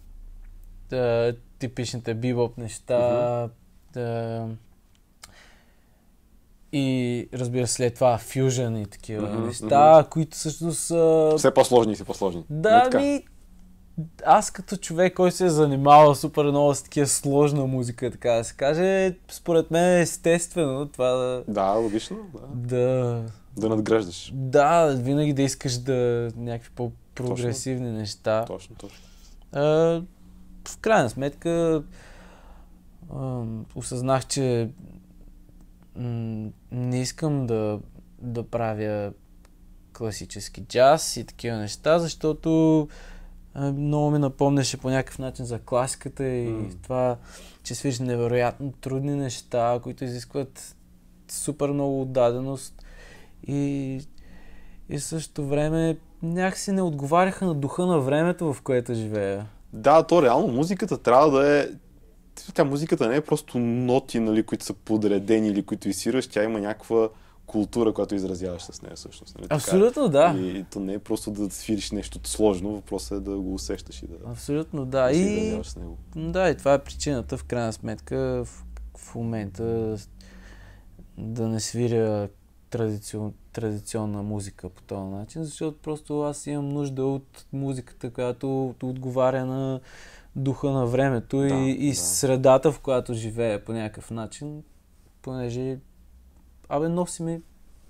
да, 0.90 1.34
типичните 1.58 2.14
бибоп 2.14 2.58
неща, 2.58 3.48
да, 3.92 4.48
и 6.72 7.28
разбира 7.34 7.66
се 7.66 7.72
след 7.74 7.94
това 7.94 8.18
фюжън 8.18 8.76
и 8.76 8.86
такива 8.86 9.28
Мгм, 9.28 9.46
неща, 9.46 10.06
които 10.10 10.36
всъщност 10.36 10.80
са... 10.80 11.34
Все 11.38 11.54
по-сложни 11.54 11.94
все 11.94 12.04
по-сложни. 12.04 12.44
Да, 12.50 12.82
така? 12.82 13.00
ми, 13.00 13.24
аз 14.24 14.50
като 14.50 14.76
човек, 14.76 15.14
който 15.14 15.36
се 15.36 15.46
е 15.46 15.50
занимавал 15.50 16.14
супер 16.14 16.44
много 16.44 16.74
с 16.74 16.82
такива 16.82 17.06
сложна 17.06 17.66
музика, 17.66 18.10
така 18.10 18.30
да 18.32 18.44
се 18.44 18.54
каже, 18.54 19.16
според 19.30 19.70
мен 19.70 19.98
е 19.98 20.00
естествено 20.00 20.88
това 20.88 21.08
да... 21.08 21.44
Да, 21.48 21.72
логично. 21.72 22.16
Да. 22.54 22.76
Да, 22.76 23.22
да 23.56 23.68
надграждаш. 23.68 24.32
да 24.34 24.94
винаги 24.98 25.32
да 25.32 25.42
искаш 25.42 25.78
да 25.78 26.30
някакви 26.36 26.70
по-прогресивни 27.14 27.90
неща. 27.90 28.44
Точно, 28.44 28.76
точно. 28.76 28.98
А, 29.52 29.62
в 30.68 30.78
крайна 30.80 31.10
сметка 31.10 31.82
а, 33.14 33.44
осъзнах, 33.74 34.26
че 34.26 34.70
м, 35.96 36.50
не 36.72 37.00
искам 37.00 37.46
да, 37.46 37.80
да 38.18 38.42
правя 38.42 39.12
класически 39.92 40.64
джаз 40.64 41.16
и 41.16 41.26
такива 41.26 41.56
неща, 41.56 41.98
защото 41.98 42.88
а, 43.54 43.72
много 43.72 44.10
ми 44.10 44.18
напомняше 44.18 44.76
по 44.76 44.90
някакъв 44.90 45.18
начин 45.18 45.44
за 45.44 45.58
класиката 45.58 46.26
и 46.26 46.48
М. 46.48 46.68
това, 46.82 47.16
че 47.62 47.74
свириш 47.74 47.98
невероятно 47.98 48.72
трудни 48.72 49.14
неща, 49.14 49.80
които 49.82 50.04
изискват 50.04 50.76
супер 51.28 51.70
много 51.70 52.02
отдаденост 52.02 52.84
и, 53.46 54.00
и 54.92 54.98
в 54.98 55.04
същото 55.04 55.46
време 55.46 55.96
някакси 56.22 56.72
не 56.72 56.82
отговаряха 56.82 57.44
на 57.46 57.54
духа 57.54 57.86
на 57.86 57.98
времето, 57.98 58.52
в 58.52 58.62
което 58.62 58.94
живея. 58.94 59.46
Да, 59.72 60.02
то 60.02 60.22
реално 60.22 60.48
музиката 60.48 60.98
трябва 60.98 61.30
да 61.30 61.60
е... 61.60 61.66
Тя 62.54 62.64
музиката 62.64 63.08
не 63.08 63.16
е 63.16 63.20
просто 63.20 63.58
ноти, 63.58 64.20
нали, 64.20 64.42
които 64.42 64.64
са 64.64 64.74
подредени 64.74 65.48
или 65.48 65.62
които 65.62 65.88
изсираш, 65.88 66.26
тя 66.26 66.44
има 66.44 66.60
някаква 66.60 67.08
култура, 67.46 67.92
която 67.92 68.14
изразяваш 68.14 68.62
с 68.62 68.82
нея 68.82 68.96
всъщност. 68.96 69.34
Нали? 69.34 69.42
Така 69.42 69.54
е. 69.54 69.56
Абсолютно 69.56 70.08
да. 70.08 70.34
И 70.38 70.64
то 70.72 70.80
не 70.80 70.92
е 70.92 70.98
просто 70.98 71.30
да 71.30 71.50
свириш 71.50 71.90
нещо 71.90 72.20
сложно, 72.24 72.72
въпросът 72.72 73.18
е 73.18 73.30
да 73.30 73.36
го 73.36 73.54
усещаш 73.54 74.02
и 74.02 74.06
да, 74.06 74.30
Абсолютно 74.30 74.84
да. 74.84 75.04
да 75.04 75.12
И, 75.12 75.60
с 75.64 75.76
него. 75.76 75.98
да, 76.16 76.50
и 76.50 76.56
това 76.56 76.74
е 76.74 76.78
причината 76.78 77.36
в 77.36 77.44
крайна 77.44 77.72
сметка 77.72 78.44
в, 78.44 78.64
в 78.98 79.14
момента 79.14 79.96
да 81.18 81.48
не 81.48 81.60
свиря 81.60 82.28
традицион, 82.72 83.32
традиционна 83.52 84.22
музика 84.22 84.68
по 84.68 84.82
този 84.82 85.10
начин, 85.10 85.44
защото 85.44 85.78
просто 85.82 86.22
аз 86.22 86.46
имам 86.46 86.68
нужда 86.68 87.04
от 87.04 87.46
музиката, 87.52 88.10
която 88.10 88.74
отговаря 88.82 89.46
на 89.46 89.80
духа 90.36 90.70
на 90.70 90.86
времето 90.86 91.38
Да, 91.38 91.46
и, 91.54 91.70
и 91.70 91.88
да. 91.88 91.94
средата, 91.96 92.72
в 92.72 92.80
която 92.80 93.14
живея 93.14 93.64
по 93.64 93.72
някакъв 93.72 94.10
начин, 94.10 94.62
понеже 95.22 95.78
абе 96.68 96.88
носи 96.88 97.22
ми 97.22 97.40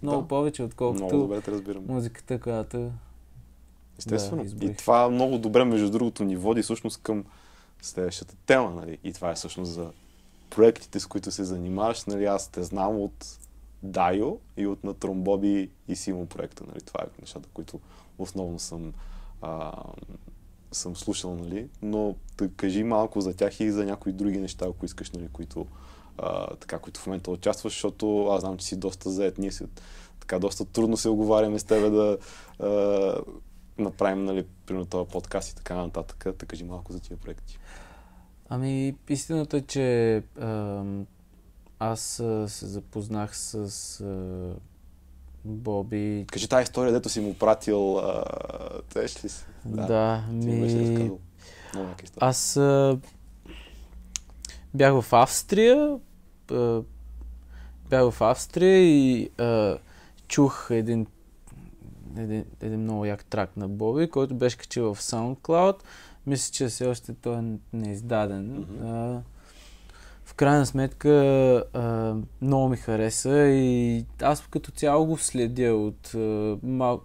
много 0.03 0.23
Да. 0.23 0.29
повече, 0.29 0.63
Много 0.63 0.73
отколкото 0.73 1.19
добре 1.19 1.41
те 1.41 1.51
разбирам. 1.51 1.85
музиката, 1.89 2.41
която 2.41 2.91
Естествено. 3.99 4.45
Да, 4.45 4.65
и 4.67 4.75
това 4.75 5.09
много 5.09 5.39
добре, 5.39 5.65
между 5.65 5.91
другото, 5.91 6.25
ни 6.25 6.37
води 6.37 6.63
всъщност 6.63 7.03
към 7.03 7.25
следващата 7.83 8.37
тема. 8.47 8.71
Нали? 8.71 8.99
И 9.05 9.13
това 9.13 9.31
е 9.31 9.35
всъщност 9.35 9.73
за 9.73 9.91
проектите, 10.51 11.01
с 11.01 11.07
които 11.07 11.31
се 11.31 11.45
занимаваш. 11.45 12.05
Нали? 12.05 12.25
Аз 12.25 12.49
те 12.49 12.63
знам 12.63 13.01
от 13.01 13.39
Дайо 13.83 14.39
и 14.57 14.67
от 14.67 14.85
на 14.85 14.95
Тромбоби 14.95 15.71
и 15.89 15.97
Симо 15.97 16.27
проекта. 16.27 16.65
Нали? 16.69 16.81
Това 16.81 17.01
е 17.05 17.21
нещата, 17.21 17.49
които 17.53 17.81
основно 18.19 18.59
съм, 18.59 18.93
а, 19.43 19.73
съм 20.73 20.97
слушал. 20.97 21.37
Нали? 21.37 21.69
Но 21.83 22.15
да 22.39 22.49
кажи 22.49 22.83
малко 22.83 23.21
за 23.21 23.37
тях 23.37 23.61
и 23.61 23.71
за 23.71 23.85
някои 23.85 24.13
други 24.13 24.39
неща, 24.39 24.67
ако 24.69 24.87
искаш, 24.87 25.11
нали? 25.11 25.29
които, 25.33 25.67
а, 26.19 26.57
така, 26.57 26.79
които 26.79 27.01
в 27.01 27.07
момента 27.07 27.31
участваш, 27.31 27.73
защото 27.73 28.27
аз 28.27 28.41
знам, 28.41 28.57
че 28.57 28.67
си 28.67 28.77
доста 28.77 29.11
заед. 29.11 29.39
Ние 29.39 29.53
си 29.53 29.65
така 30.21 30.39
доста 30.39 30.65
трудно 30.65 30.97
се 30.97 31.09
оговаряме 31.09 31.59
с 31.59 31.65
тебе 31.65 31.91
да 31.91 32.19
а, 32.59 33.15
направим, 33.79 34.25
нали, 34.25 34.47
примерно 34.67 34.87
този 34.87 35.11
подкаст 35.11 35.51
и 35.51 35.55
така 35.55 35.77
нататък. 35.77 36.25
Да 36.39 36.47
кажи 36.47 36.65
малко 36.65 36.93
за 36.93 37.01
тия 37.01 37.17
проекти. 37.17 37.59
Ами, 38.49 38.95
истината 39.09 39.57
е, 39.57 39.61
че 39.61 40.17
ам, 40.41 41.07
аз 41.83 42.21
а, 42.21 42.49
се 42.49 42.67
запознах 42.67 43.37
с 43.37 44.01
а, 44.01 44.55
Боби. 45.45 46.27
Кажи 46.33 46.49
тази 46.49 46.63
история, 46.63 46.93
дето 46.93 47.09
си 47.09 47.21
му 47.21 47.35
пратил, 47.35 47.99
а, 47.99 48.25
теж 48.95 49.25
ли 49.25 49.29
си? 49.29 49.45
Да, 49.65 49.87
да 49.87 50.25
Ти 50.29 50.47
ми 50.47 50.61
беше 50.61 50.81
разказал. 50.81 51.19
Много. 51.75 51.91
Аз 52.17 52.57
а, 52.57 52.99
бях 54.75 55.01
в 55.01 55.13
Австрия. 55.13 55.99
А, 56.51 56.83
бях 57.91 58.11
в 58.11 58.23
Австрия 58.23 58.79
и 58.79 59.31
а, 59.39 59.79
чух 60.29 60.67
един, 60.71 61.07
един, 62.17 62.45
един 62.61 62.81
много 62.81 63.05
як 63.05 63.25
трак 63.25 63.57
на 63.57 63.69
Боби, 63.69 64.11
който 64.11 64.35
беше 64.35 64.59
качил 64.59 64.95
в 64.95 65.01
SoundCloud. 65.01 65.77
Мисля, 66.27 66.53
че 66.53 66.67
все 66.67 66.87
още 66.87 67.15
той 67.15 67.39
е 67.39 67.43
неиздаден. 67.73 68.59
Мгм. 68.59 68.87
А, 68.87 69.23
в 70.33 70.35
крайна 70.35 70.67
сметка 70.67 71.11
а, 71.73 72.15
много 72.43 72.69
ми 72.69 72.77
хареса 72.77 73.49
и 73.49 74.05
аз 74.23 74.47
като 74.51 74.71
цяло 74.71 75.07
го 75.07 75.19
следя 75.19 75.75
от 75.75 76.15
а, 76.15 76.59
мал, 76.63 77.01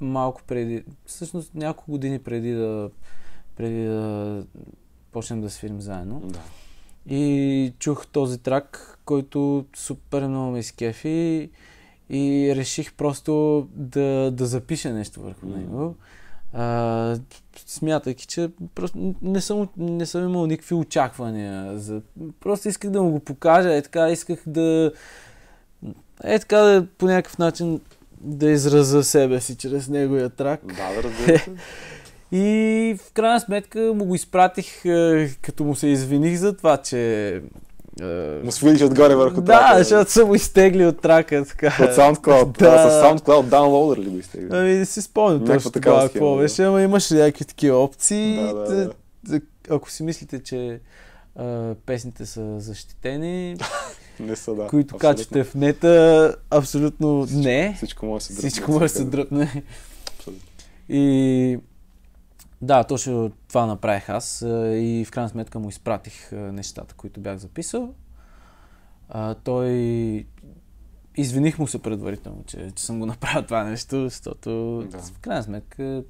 малко 0.00 0.42
преди, 0.46 0.84
всъщност 1.06 1.54
няколко 1.54 1.90
години 1.90 2.18
преди 2.18 2.52
да, 2.52 2.90
преди 3.56 3.84
да 3.84 4.44
почнем 5.12 5.40
да 5.40 5.50
свирим 5.50 5.80
заедно. 5.80 6.20
Да. 6.24 6.40
И 7.14 7.72
чух 7.78 8.06
този 8.06 8.38
трак, 8.38 8.98
който 9.04 9.64
супер 9.76 10.28
много 10.28 10.50
ме 10.50 10.58
изкефи 10.58 11.50
и 12.10 12.52
реших 12.56 12.92
просто 12.92 13.62
да, 13.74 14.30
да 14.30 14.46
запиша 14.46 14.92
нещо 14.92 15.20
върху 15.20 15.46
него. 15.46 15.94
А, 16.52 17.16
смятайки, 17.66 18.26
че 18.26 18.50
просто 18.74 19.14
не 19.22 19.40
съм, 19.40 19.68
не 19.76 20.06
съм 20.06 20.24
имал 20.24 20.46
никакви 20.46 20.74
очаквания. 20.74 21.78
За... 21.78 22.00
Просто 22.40 22.68
исках 22.68 22.90
да 22.90 23.02
му 23.02 23.10
го 23.10 23.20
покажа. 23.20 23.74
Е 23.74 23.82
така, 23.82 24.08
исках 24.08 24.38
да... 24.46 24.92
Е 26.24 26.38
така 26.38 26.58
да 26.58 26.86
по 26.98 27.06
някакъв 27.06 27.38
начин 27.38 27.80
да 28.20 28.50
израза 28.50 29.04
себе 29.04 29.40
си 29.40 29.56
чрез 29.56 29.88
неговия 29.88 30.30
трак. 30.30 30.60
Да, 30.66 30.94
да, 30.94 31.02
разбира 31.02 31.38
се. 31.38 31.50
И 32.32 32.96
в 32.98 33.12
крайна 33.12 33.40
сметка 33.40 33.92
му 33.94 34.04
го 34.04 34.14
изпратих, 34.14 34.84
е, 34.84 35.30
като 35.42 35.64
му 35.64 35.74
се 35.74 35.86
извиних 35.86 36.38
за 36.38 36.56
това, 36.56 36.76
че... 36.76 37.42
е, 38.00 38.04
Му 38.44 38.52
свилиш 38.52 38.82
отгоре 38.82 39.14
върху 39.14 39.40
Да, 39.40 39.44
трака. 39.52 39.78
защото 39.78 40.10
съм 40.10 40.28
го 40.28 40.34
изтегли 40.34 40.86
от 40.86 41.00
трака. 41.00 41.44
Така. 41.46 41.76
От 41.80 41.90
SoundCloud. 41.90 42.58
Да. 42.58 42.70
Да. 42.70 42.90
С 42.90 43.02
SoundCloud 43.04 43.44
downloader 43.44 43.98
ли 43.98 44.06
го 44.06 44.18
изтегли? 44.18 44.48
Ами 44.50 44.70
не 44.70 44.86
си 44.86 45.02
спомням 45.02 45.32
Някаква 45.34 45.54
точно 45.54 45.70
такава 45.70 46.02
какво 46.02 46.30
да. 46.30 46.42
беше, 46.42 46.62
ама 46.62 46.82
имаше 46.82 47.14
някакви 47.14 47.44
такива 47.44 47.78
опции. 47.78 48.36
Да, 48.36 48.54
да, 48.54 48.76
да. 48.76 48.90
Т- 49.30 49.40
Ако 49.70 49.90
си 49.90 50.02
мислите, 50.02 50.38
че 50.38 50.80
а, 51.36 51.74
песните 51.86 52.26
са 52.26 52.60
защитени, 52.60 53.56
Не 54.20 54.36
са, 54.36 54.54
да. 54.54 54.66
които 54.66 54.94
абсолютно. 54.94 54.98
качате 55.16 55.44
в 55.44 55.54
нета, 55.54 56.34
абсолютно 56.50 57.26
не. 57.32 57.74
Всичко 57.76 58.06
може 58.06 58.18
да 58.18 58.24
се 58.24 58.32
дръпне. 58.32 58.50
Всичко 58.50 58.70
може 58.70 58.82
да 58.82 58.88
се 58.90 59.04
дръпне. 59.04 59.62
И 60.88 61.58
да, 62.62 62.84
точно 62.84 63.32
това 63.48 63.66
направих 63.66 64.08
аз 64.08 64.42
и 64.42 65.04
в 65.06 65.10
крайна 65.10 65.28
сметка 65.28 65.58
му 65.58 65.68
изпратих 65.68 66.32
нещата, 66.32 66.94
които 66.94 67.20
бях 67.20 67.38
записал. 67.38 67.94
А, 69.08 69.34
той 69.34 69.70
извиних 71.16 71.58
му 71.58 71.66
се 71.66 71.82
предварително, 71.82 72.44
че, 72.46 72.70
че 72.70 72.84
съм 72.84 73.00
го 73.00 73.06
направил 73.06 73.42
това 73.42 73.64
нещо, 73.64 74.08
защото 74.08 74.82
Да. 74.90 74.98
в 74.98 75.18
крайна 75.18 75.42
сметка 75.42 76.02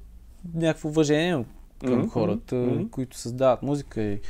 някакво 0.53 0.89
уважение 0.89 1.45
към 1.85 1.99
Мгм, 1.99 2.07
хората, 2.07 2.55
мгм. 2.55 2.87
които 2.91 3.17
създават 3.17 3.61
музика 3.63 4.01
и, 4.01 4.21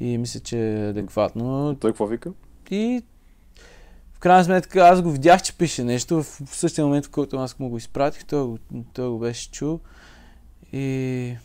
и 0.00 0.18
мисля, 0.18 0.40
че 0.40 0.72
е 0.72 0.88
адекватно. 0.88 1.76
Той 1.80 1.90
какво 1.90 2.06
вика? 2.06 2.32
И 2.70 3.02
в 4.12 4.18
крайна 4.18 4.44
сметка 4.44 4.80
аз 4.80 5.02
го 5.02 5.10
видях, 5.10 5.42
че 5.42 5.58
пише 5.58 5.84
нещо. 5.84 6.22
В 6.22 6.46
същия 6.46 6.84
момент, 6.84 7.06
в 7.06 7.10
който 7.10 7.36
аз 7.36 7.58
му 7.58 7.68
го 7.68 7.76
изпратих, 7.76 8.24
той 8.24 8.56
той 8.92 9.08
го 9.08 9.18
беше 9.18 9.50
чул. 9.50 9.80
И 10.72 11.36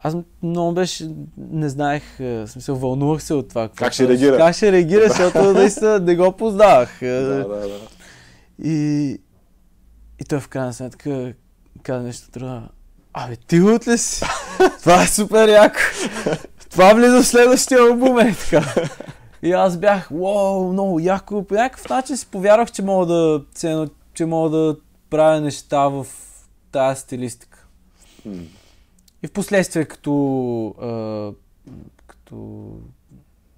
аз 0.00 0.16
много 0.42 0.72
беше, 0.72 1.10
не 1.36 1.68
знаех, 1.68 2.20
е, 2.20 2.44
в 2.46 2.48
смисъл, 2.48 2.76
вълнувах 2.76 3.22
се 3.22 3.34
от 3.34 3.48
това. 3.48 3.68
Как 3.68 3.92
ще 3.92 4.08
реагира? 4.08 4.36
Как 4.36 4.56
ще 4.56 4.72
реагира, 4.72 5.08
защото 5.08 5.52
наистина 5.52 6.00
не 6.00 6.16
го 6.16 6.32
познавах. 6.32 6.98
Да, 7.02 7.22
да, 7.22 7.48
да. 7.48 7.80
И, 8.64 9.10
и 10.20 10.24
той 10.28 10.40
в 10.40 10.48
крайна 10.48 10.72
сметка 10.72 11.32
каза 11.82 12.02
нещо 12.02 12.30
друго. 12.32 12.60
Абе, 13.12 13.36
ти 13.36 13.60
от 13.60 13.88
ли 13.88 13.98
си? 13.98 14.24
Това 14.80 15.02
е 15.02 15.06
супер 15.06 15.48
яко. 15.48 15.78
Това 16.70 16.94
влиза 16.94 17.22
в 17.22 17.26
следващия 17.26 17.80
албум, 17.80 18.18
е 18.18 18.34
така. 18.34 18.88
И 19.42 19.52
аз 19.52 19.76
бях, 19.76 20.08
уау, 20.10 20.72
много 20.72 21.00
яко. 21.00 21.44
По 21.44 21.54
някакъв 21.54 21.88
начин 21.88 22.16
си 22.16 22.26
повярвах, 22.26 22.72
че 22.72 22.82
мога 22.82 23.06
да, 23.06 23.42
цено, 23.54 23.86
че 24.14 24.26
мога 24.26 24.50
да 24.50 24.76
правя 25.10 25.40
неща 25.40 25.88
в 25.88 26.06
тази 26.72 27.00
стилистика. 27.00 27.66
М. 28.24 28.34
И 29.22 29.26
в 29.26 29.32
последствие, 29.32 29.84
като, 29.84 30.14
а, 30.80 31.32
като 32.06 32.68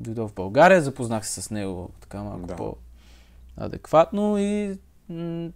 дойдох 0.00 0.30
в 0.30 0.34
България, 0.34 0.82
запознах 0.82 1.26
се 1.26 1.42
с 1.42 1.50
него 1.50 1.90
така 2.00 2.22
малко 2.22 2.46
Да. 2.46 2.56
по-адекватно 2.56 4.38
и 4.38 4.78
м- 5.08 5.50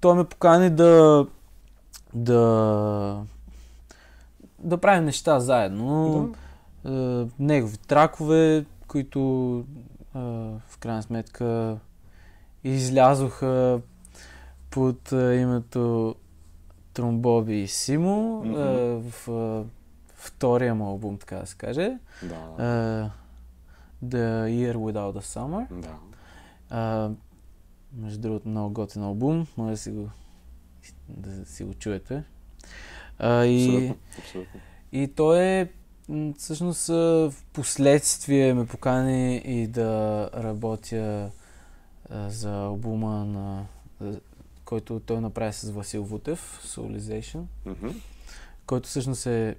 той 0.00 0.14
ме 0.14 0.24
покани 0.24 0.70
да 0.70 1.26
да 2.14 3.22
да 4.58 4.78
правим 4.78 5.04
неща 5.04 5.40
заедно. 5.40 6.30
Да. 6.84 6.90
Е, 6.92 7.26
негови 7.38 7.78
тракове, 7.78 8.64
които 8.88 9.20
е, 10.14 10.18
в 10.68 10.78
крайна 10.80 11.02
сметка 11.02 11.76
излязоха 12.64 13.80
под 14.70 15.12
е, 15.12 15.34
името 15.34 16.14
Тромбоби 16.98 17.62
и 17.62 17.66
Симо 17.68 18.42
Мгм. 18.44 18.60
е, 18.60 19.00
в 19.10 19.28
е, 19.28 19.68
втория 20.14 20.74
му 20.74 20.86
албум, 20.86 21.18
така 21.18 21.36
да 21.36 21.46
се 21.46 21.56
каже. 21.56 21.98
Да. 22.22 22.34
Е, 22.34 22.64
The 24.06 24.44
Year 24.46 24.74
Without 24.74 25.18
a 25.18 25.20
Summer. 25.20 25.80
Да. 25.80 25.94
А, 26.70 27.10
между 27.96 28.20
другото, 28.20 28.48
много 28.48 28.74
готин 28.74 29.02
албум. 29.02 29.46
Може 29.56 29.70
да 29.70 29.76
си 29.76 29.90
го, 29.90 30.10
да 31.08 31.46
си 31.46 31.64
го 31.64 31.74
чуете. 31.74 32.22
А, 33.18 33.44
и, 33.44 33.66
Абсолютно. 33.66 33.96
Абсолютно. 34.18 34.60
и 34.92 35.08
той 35.08 35.38
е 35.40 35.68
всъщност 36.38 36.88
а, 36.88 36.94
в 37.30 37.34
последствие 37.52 38.54
ме 38.54 38.66
покани 38.66 39.36
и 39.36 39.66
да 39.66 40.30
работя 40.34 41.30
а, 42.10 42.30
за 42.30 42.58
албума 42.64 43.24
на 43.24 43.66
а, 44.00 44.12
който 44.68 45.00
той 45.00 45.20
направи 45.20 45.52
с 45.52 45.70
Васил 45.70 46.04
Вутев, 46.04 46.60
Soulization, 46.66 47.42
Мгм. 47.66 47.88
който 48.66 48.88
всъщност 48.88 49.26
е 49.26 49.56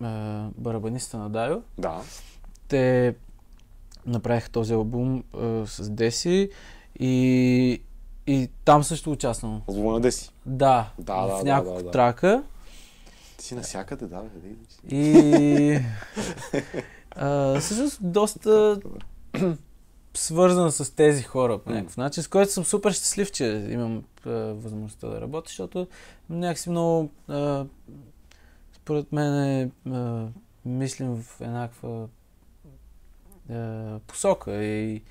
а, 0.00 0.48
барабаниста 0.58 1.18
на 1.18 1.30
Дайо. 1.30 1.62
Да. 1.78 2.00
те 2.68 3.14
направиха 4.06 4.50
този 4.50 4.72
албум 4.74 5.24
а, 5.36 5.66
с 5.66 5.90
Деси 5.90 6.50
и, 7.00 7.82
и 8.26 8.48
там 8.64 8.84
също 8.84 9.12
участвам. 9.12 9.62
Албума 9.68 9.92
на 9.92 10.00
Деси. 10.00 10.30
Да, 10.46 10.92
Да, 10.98 11.14
в 11.16 11.38
да, 11.38 11.44
няколко 11.44 11.78
да, 11.78 11.84
да. 11.84 11.90
трака. 11.90 12.42
Ти 13.38 13.44
си 13.44 13.54
навсякъде, 13.54 14.06
да, 14.06 14.22
бе. 14.22 14.28
да, 14.38 14.48
да. 14.84 14.96
И 14.96 15.80
а, 17.10 17.60
всъщност 17.60 17.98
доста 18.02 18.80
свързан 20.14 20.72
с 20.72 20.94
тези 20.96 21.22
хора 21.22 21.58
по 21.58 21.70
някакъв 21.70 21.96
начин, 21.96 22.22
с 22.22 22.28
което 22.28 22.52
съм 22.52 22.64
супер 22.64 22.92
щастлив, 22.92 23.32
че 23.32 23.66
имам 23.70 24.04
а, 24.26 24.30
възможността 24.30 25.08
да 25.08 25.20
работя, 25.20 25.48
защото 25.48 25.86
някакси 26.30 26.70
много 26.70 27.10
а, 27.28 27.64
според 28.72 29.12
мен 29.12 29.42
е, 29.42 29.70
а, 29.90 30.26
мислим 30.64 31.22
в 31.22 31.40
еднаква 31.40 32.08
а, 33.50 33.98
посока 34.06 34.64
и, 34.64 35.02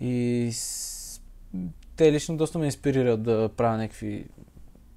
и 0.00 0.50
с, 0.52 1.20
те 1.96 2.12
лично 2.12 2.36
доста 2.36 2.58
ме 2.58 2.66
инспирират 2.66 3.22
да 3.22 3.50
правя 3.56 3.76
някакви 3.76 4.26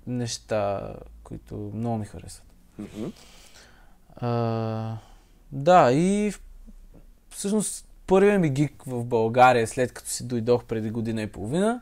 неща, 0.07 0.93
които 1.23 1.71
много 1.73 1.97
ми 1.97 2.05
харесват. 2.05 2.47
Мгм. 2.79 3.05
А, 4.15 4.97
да, 5.51 5.91
и 5.91 6.33
всъщност 7.29 7.88
първият 8.09 8.41
ми 8.41 8.49
гик 8.49 8.83
в 8.85 9.03
България, 9.03 9.67
след 9.67 9.93
като 9.93 10.09
си 10.09 10.27
дойдох 10.27 10.63
преди 10.63 10.89
година 10.89 11.21
и 11.21 11.27
половина, 11.27 11.81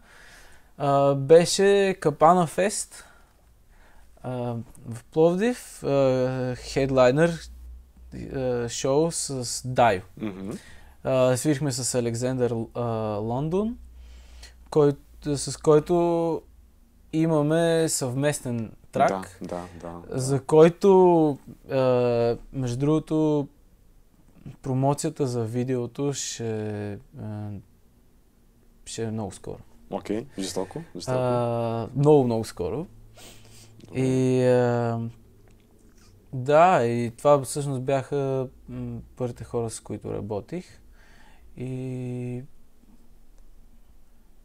а, 0.78 1.16
беше 1.16 1.96
Капана 2.00 2.48
Фест 2.48 3.06
а, 4.24 4.32
в 4.90 5.04
Пловдив, 5.12 5.84
а, 5.84 6.56
хедлайнер 6.56 7.40
а, 8.36 8.70
шоу 8.70 9.12
с 9.12 9.62
Дайо. 9.68 10.02
А, 11.04 11.38
свирихме 11.38 11.72
с 11.72 11.96
Александър 11.96 12.54
а, 12.74 12.82
Лондон, 13.22 13.78
който, 14.70 15.38
с 15.38 15.58
който 15.58 16.42
имаме 17.14 17.90
съвместен 17.90 18.72
трак 18.92 19.38
Да, 19.42 19.62
да, 19.82 19.90
да. 20.10 20.20
за 20.20 20.44
който, 20.44 21.38
а, 21.72 22.38
между 22.54 22.78
другото, 22.78 23.48
промоцията 24.62 25.28
за 25.28 25.44
видеото 25.44 26.14
ще, 26.14 26.92
а, 27.22 27.50
ще 28.86 29.04
е 29.04 29.12
много 29.12 29.32
скоро. 29.32 29.60
Окей, 29.90 30.26
жестоко. 30.40 30.82
жестоко. 30.96 31.18
А, 31.20 31.88
много, 31.96 32.24
много 32.24 32.44
скоро. 32.44 32.88
И 33.96 34.44
а, 34.44 35.00
да, 36.34 36.86
и 36.86 37.12
това 37.18 37.42
всъщност 37.42 37.82
бяха 37.82 38.48
първите 39.16 39.44
хора, 39.44 39.70
с 39.70 39.80
които 39.80 40.14
работих. 40.14 40.82
И 41.58 42.44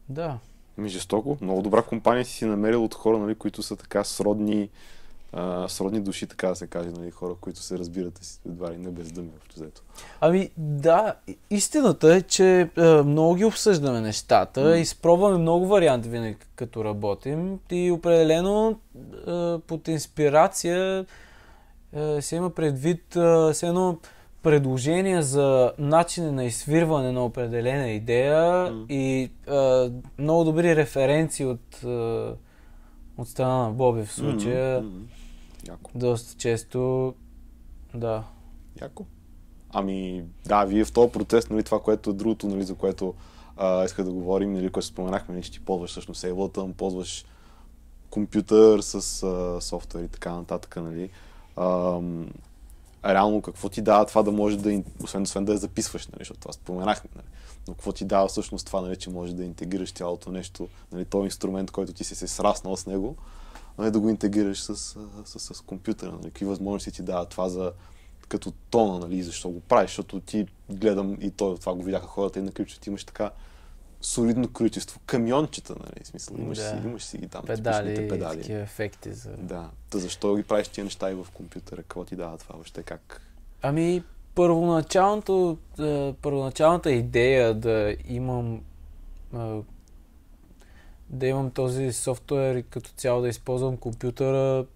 да. 0.09 0.39
Ми 0.79 0.89
жестоко. 0.89 1.39
Много 1.41 1.63
добра 1.63 1.83
компания 1.83 2.25
си 2.25 2.33
си 2.33 2.45
намерил 2.45 2.85
от 2.85 2.95
хора, 2.95 3.19
нали, 3.19 3.35
които 3.35 3.63
са 3.63 3.77
така 3.77 4.05
сродни, 4.05 4.71
а, 5.33 5.69
сродни 5.69 6.01
души, 6.01 6.27
така 6.27 6.49
да 6.49 6.57
се 6.57 6.67
каже, 6.67 6.91
нали, 6.91 7.11
хора, 7.11 7.35
които 7.41 7.61
се 7.61 7.79
разбират 7.79 8.19
и 8.19 8.49
едва 8.49 8.73
ли 8.73 8.77
не 8.77 8.91
без 8.91 9.13
думи 9.13 9.31
общо 9.37 9.55
взето. 9.55 9.83
Ами 10.21 10.51
да, 10.57 11.15
истината 11.51 12.15
е, 12.15 12.23
че 12.23 12.71
е, 12.77 12.83
много 12.83 13.35
ги 13.35 13.45
обсъждаме 13.45 14.01
нещата, 14.01 14.61
М. 14.61 14.77
изпробваме 14.77 15.39
много 15.39 15.67
варианти 15.67 16.09
винаги 16.09 16.37
като 16.57 16.85
работим 16.85 17.59
и 17.71 17.91
определено 17.91 18.79
е, 19.27 19.59
под 19.59 19.89
инспирация 19.89 21.07
е, 21.93 22.23
се 22.23 22.37
има 22.37 22.51
предвид, 22.51 23.17
е, 23.17 23.53
все 23.53 23.67
едно 23.67 23.99
предложения 24.43 25.23
за 25.23 25.73
начини 25.79 26.31
на 26.31 26.45
изсвирване 26.45 27.13
на 27.13 27.25
определена 27.25 27.89
идея 27.89 28.71
М. 28.73 28.85
и 28.89 29.31
а, 29.49 29.91
много 30.19 30.45
добри 30.45 30.77
референции 30.77 31.47
от, 31.47 31.85
а, 31.85 32.35
от 33.19 33.29
страна 33.29 33.57
на 33.59 33.71
Боби 33.71 34.03
в 34.05 34.13
случая. 34.13 34.81
М. 34.81 34.91
Яко. 35.69 35.91
Доста 35.95 36.35
често, 36.39 37.15
да. 37.95 38.25
Яко. 38.81 39.07
Ами, 39.71 40.25
да, 40.47 40.65
вие 40.65 40.85
в 40.85 40.93
този 40.93 41.13
процес, 41.13 41.51
нали, 41.51 41.63
това, 41.63 41.81
което 41.83 42.11
е 42.11 42.13
другото, 42.13 42.47
нали, 42.47 42.63
за 42.63 42.75
което 42.75 43.15
а, 43.57 43.85
исках 43.85 44.05
да 44.05 44.13
говорим, 44.13 44.53
нали, 44.53 44.71
което 44.71 44.87
споменахме, 44.87 45.35
нали, 45.35 45.45
че 45.45 45.53
ти 45.53 45.61
ползваш 45.61 45.91
всъщност 45.91 46.25
Ableton, 46.25 46.73
ползваш 46.73 47.25
компютър 48.11 48.81
с 48.81 49.23
а, 49.23 49.61
софтуер 49.61 50.05
и 50.05 50.09
така 50.09 50.33
нататък, 50.33 50.77
нали. 50.77 51.11
Ам, 51.57 52.31
реално 53.05 53.43
какво 53.43 53.69
ти 53.69 53.83
дава 53.83 54.07
това 54.07 54.23
да 54.23 54.33
може 54.33 54.59
да, 54.59 54.83
освен, 55.03 55.23
освен 55.23 55.45
да 55.45 55.53
я 55.53 55.59
записваш, 55.59 56.07
нали, 56.07 56.21
защото 56.21 56.41
това 56.41 56.53
споменахме, 56.53 57.11
нали. 57.17 57.27
Но 57.69 57.75
какво 57.75 57.93
ти 57.93 58.05
дава 58.05 58.29
всъщност 58.29 58.67
това, 58.67 58.81
нали, 58.81 58.97
че 58.97 59.11
може 59.11 59.35
да 59.35 59.45
интегрираш 59.45 59.93
цялото 59.93 60.31
нещо, 60.31 60.69
нали, 60.93 61.05
този 61.05 61.25
инструмент, 61.25 61.71
който 61.71 61.93
ти 61.93 62.05
си 62.05 62.15
се 62.15 62.29
сраснал 62.29 62.77
с 62.77 62.87
него, 62.87 63.17
нали, 63.79 63.91
да 63.91 64.01
го 64.01 64.09
интегрираш 64.09 64.61
с, 64.63 64.77
с, 65.25 65.55
с 65.55 65.61
компютъра. 65.61 66.13
Нали. 66.13 66.25
Какви 66.25 66.47
възможности 66.47 66.91
ти 66.93 67.03
дава 67.03 67.27
това 67.27 67.49
за 67.49 67.73
като 68.29 68.53
тона, 68.71 68.99
нали, 68.99 69.23
защо 69.23 69.49
го 69.51 69.61
правиш, 69.61 69.91
защото 69.91 70.21
ти 70.21 70.47
гледам 70.71 71.17
и 71.21 71.31
то, 71.31 71.57
това 71.61 71.75
го 71.75 71.83
видяха 71.83 72.07
хората 72.07 72.39
и 72.39 72.43
на 72.43 72.53
крипче, 72.53 72.81
ти 72.81 72.89
имаш 72.89 73.05
така 73.05 73.31
солидно 74.01 74.53
количество 74.53 75.01
камиончета, 75.07 75.75
нали, 75.81 76.05
смисъл, 76.05 76.37
имаш, 76.39 76.59
Да. 76.59 76.69
си, 76.69 76.75
имаш 76.85 77.05
си 77.05 77.19
ги 77.19 77.29
там, 77.29 77.43
Педали, 77.47 78.09
педали. 78.09 78.41
такива 78.41 78.61
ефекти. 78.61 79.13
За... 79.13 79.31
Да. 79.31 79.71
Та 79.91 79.99
защо 79.99 80.37
ги 80.37 80.43
правиш 80.43 80.69
тия 80.69 80.85
неща 80.85 81.11
и 81.11 81.15
в 81.15 81.27
компютъра? 81.35 81.83
Какво 81.83 82.05
ти 82.05 82.17
дава 82.17 82.39
това 82.39 82.55
въобще? 82.55 82.83
Как? 82.83 83.23
Ами, 83.63 84.03
първоначалното, 84.35 85.59
е, 85.79 86.15
първоначалната 86.23 86.93
идея 86.93 87.55
да 87.55 87.97
имам 88.09 88.61
е, 89.35 89.61
да 91.13 91.27
имам 91.27 91.51
този 91.51 91.93
софтуер 91.93 92.57
и 92.57 92.63
като 92.63 92.91
цяло 92.91 93.23
да 93.23 93.29
използвам 93.29 93.77
компютъра 93.77 94.67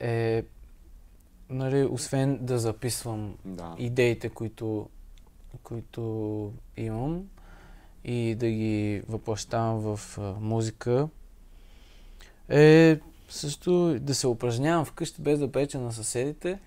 е, 0.00 0.44
нали, 1.50 1.84
освен 1.84 2.38
да 2.40 2.58
записвам 2.58 3.34
Да. 3.44 3.74
идеите, 3.78 4.28
които, 4.28 4.88
които 5.62 6.52
имам 6.76 7.22
и 8.04 8.34
да 8.34 8.48
ги 8.50 9.02
въплащавам 9.08 9.96
в 9.96 10.18
музика, 10.40 11.08
е 12.48 12.98
също 13.28 13.98
да 14.00 14.14
се 14.14 14.26
упражнявам 14.26 14.84
вкъщи 14.84 15.22
без 15.22 15.38
да 15.38 15.52
печа 15.52 15.78
на 15.78 15.92
съседите 15.92 16.58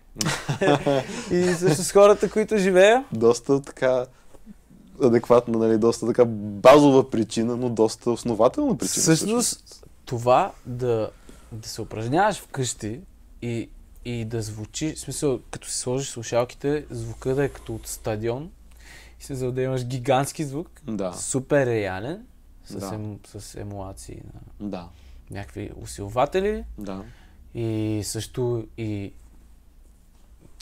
и 1.32 1.44
също 1.44 1.84
с 1.84 1.92
хората, 1.92 2.32
които 2.32 2.58
живея. 2.58 3.06
Доста 3.14 3.62
така 3.62 4.06
адекватна, 5.04 5.58
нали, 5.58 5.78
доста 5.78 6.08
така 6.08 6.26
базова 6.26 7.10
причина, 7.10 7.58
но 7.58 7.70
доста 7.70 8.12
основателна 8.12 8.78
причина. 8.78 9.02
Всъщност, 9.02 9.86
това 10.06 10.52
да, 10.66 11.10
да 11.52 11.70
се 11.70 11.82
упражняваш 11.82 12.38
вкъщи 12.38 13.00
и, 13.42 13.70
и 14.06 14.26
да 14.26 14.42
звучи, 14.42 14.94
в 14.94 15.00
смисъл, 15.00 15.40
като 15.52 15.68
си 15.68 15.78
сложиш 15.78 16.10
слушалките, 16.10 16.86
звука 16.90 17.36
да 17.36 17.44
е 17.44 17.50
като 17.50 17.76
от 17.76 17.88
стадион 17.88 18.52
и 19.20 19.24
се 19.24 19.36
за 19.36 19.52
да 19.52 19.62
имаш 19.62 19.86
гигантски 19.86 20.44
звук, 20.44 20.82
Да, 20.88 21.14
супер 21.14 21.66
реален, 21.66 22.26
с, 22.66 22.76
Да. 22.80 22.92
ем, 22.96 23.20
с 23.38 23.56
емулации 23.56 24.22
на 24.60 24.68
да, 24.70 24.88
някакви 25.32 25.72
усилватели 25.82 26.64
да, 26.78 27.04
и 27.56 28.02
също 28.04 28.68
и 28.78 29.14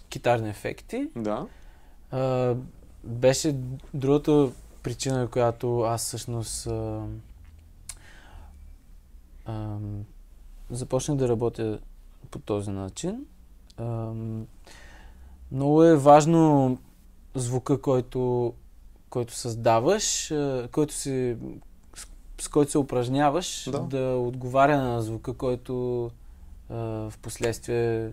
китарни 0.09 0.49
ефекти. 0.49 1.09
да. 1.15 1.47
А, 2.11 2.55
беше 3.03 3.55
другата 3.93 4.51
причина, 4.83 5.27
която 5.27 5.81
аз 5.81 6.01
всъщност 6.05 6.67
а, 6.67 7.05
а, 9.45 9.77
започнах 10.69 11.17
да 11.17 11.29
работя 11.29 11.79
по 12.31 12.39
този 12.39 12.71
начин. 12.71 13.25
А, 13.77 14.13
много 15.51 15.83
е 15.83 15.95
важно 15.95 16.77
звука, 17.35 17.81
който, 17.81 18.53
който 19.09 19.33
създаваш, 19.33 20.33
който 20.71 20.93
си, 20.93 21.37
с, 22.41 22.47
който 22.47 22.71
се 22.71 22.77
упражняваш, 22.77 23.69
Да. 23.71 23.79
да 23.79 24.17
отговаря 24.17 24.77
на 24.77 25.01
звука, 25.01 25.33
който 25.33 26.11
в 26.69 27.13
последствие 27.21 28.11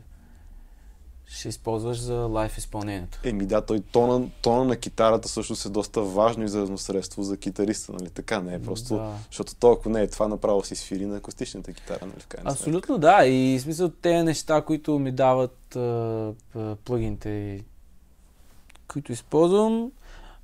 ще 1.28 1.48
използваш 1.48 2.00
за 2.00 2.14
лайф 2.14 2.58
изпълнението. 2.58 3.18
Еми 3.24 3.46
да, 3.46 3.60
той 3.60 3.80
тона, 3.80 4.28
тона 4.42 4.64
на 4.64 4.76
китарата 4.76 5.28
всъщност 5.28 5.64
е 5.64 5.68
доста 5.68 6.02
важно 6.02 6.44
изразно 6.44 6.78
средство 6.78 7.22
за 7.22 7.36
китариста, 7.36 7.92
нали? 7.92 8.10
Така 8.10 8.40
не 8.40 8.54
е 8.54 8.62
просто. 8.62 8.94
Да. 8.94 9.12
Защото 9.30 9.54
то, 9.54 9.72
ако 9.72 9.88
не 9.88 10.02
е 10.02 10.06
това, 10.06 10.28
направо 10.28 10.64
си 10.64 10.76
свири 10.76 11.06
на 11.06 11.16
акустичната 11.16 11.72
китара, 11.72 11.98
нали? 12.02 12.12
Сметка. 12.12 12.42
Абсолютно 12.44 12.98
да. 12.98 13.26
И 13.26 13.58
в 13.58 13.62
смисъл 13.62 13.88
те 13.88 14.22
неща, 14.22 14.62
които 14.62 14.98
ми 14.98 15.12
дават 15.12 15.76
а, 15.76 16.32
плъгините, 16.84 17.60
които 18.88 19.12
използвам, 19.12 19.90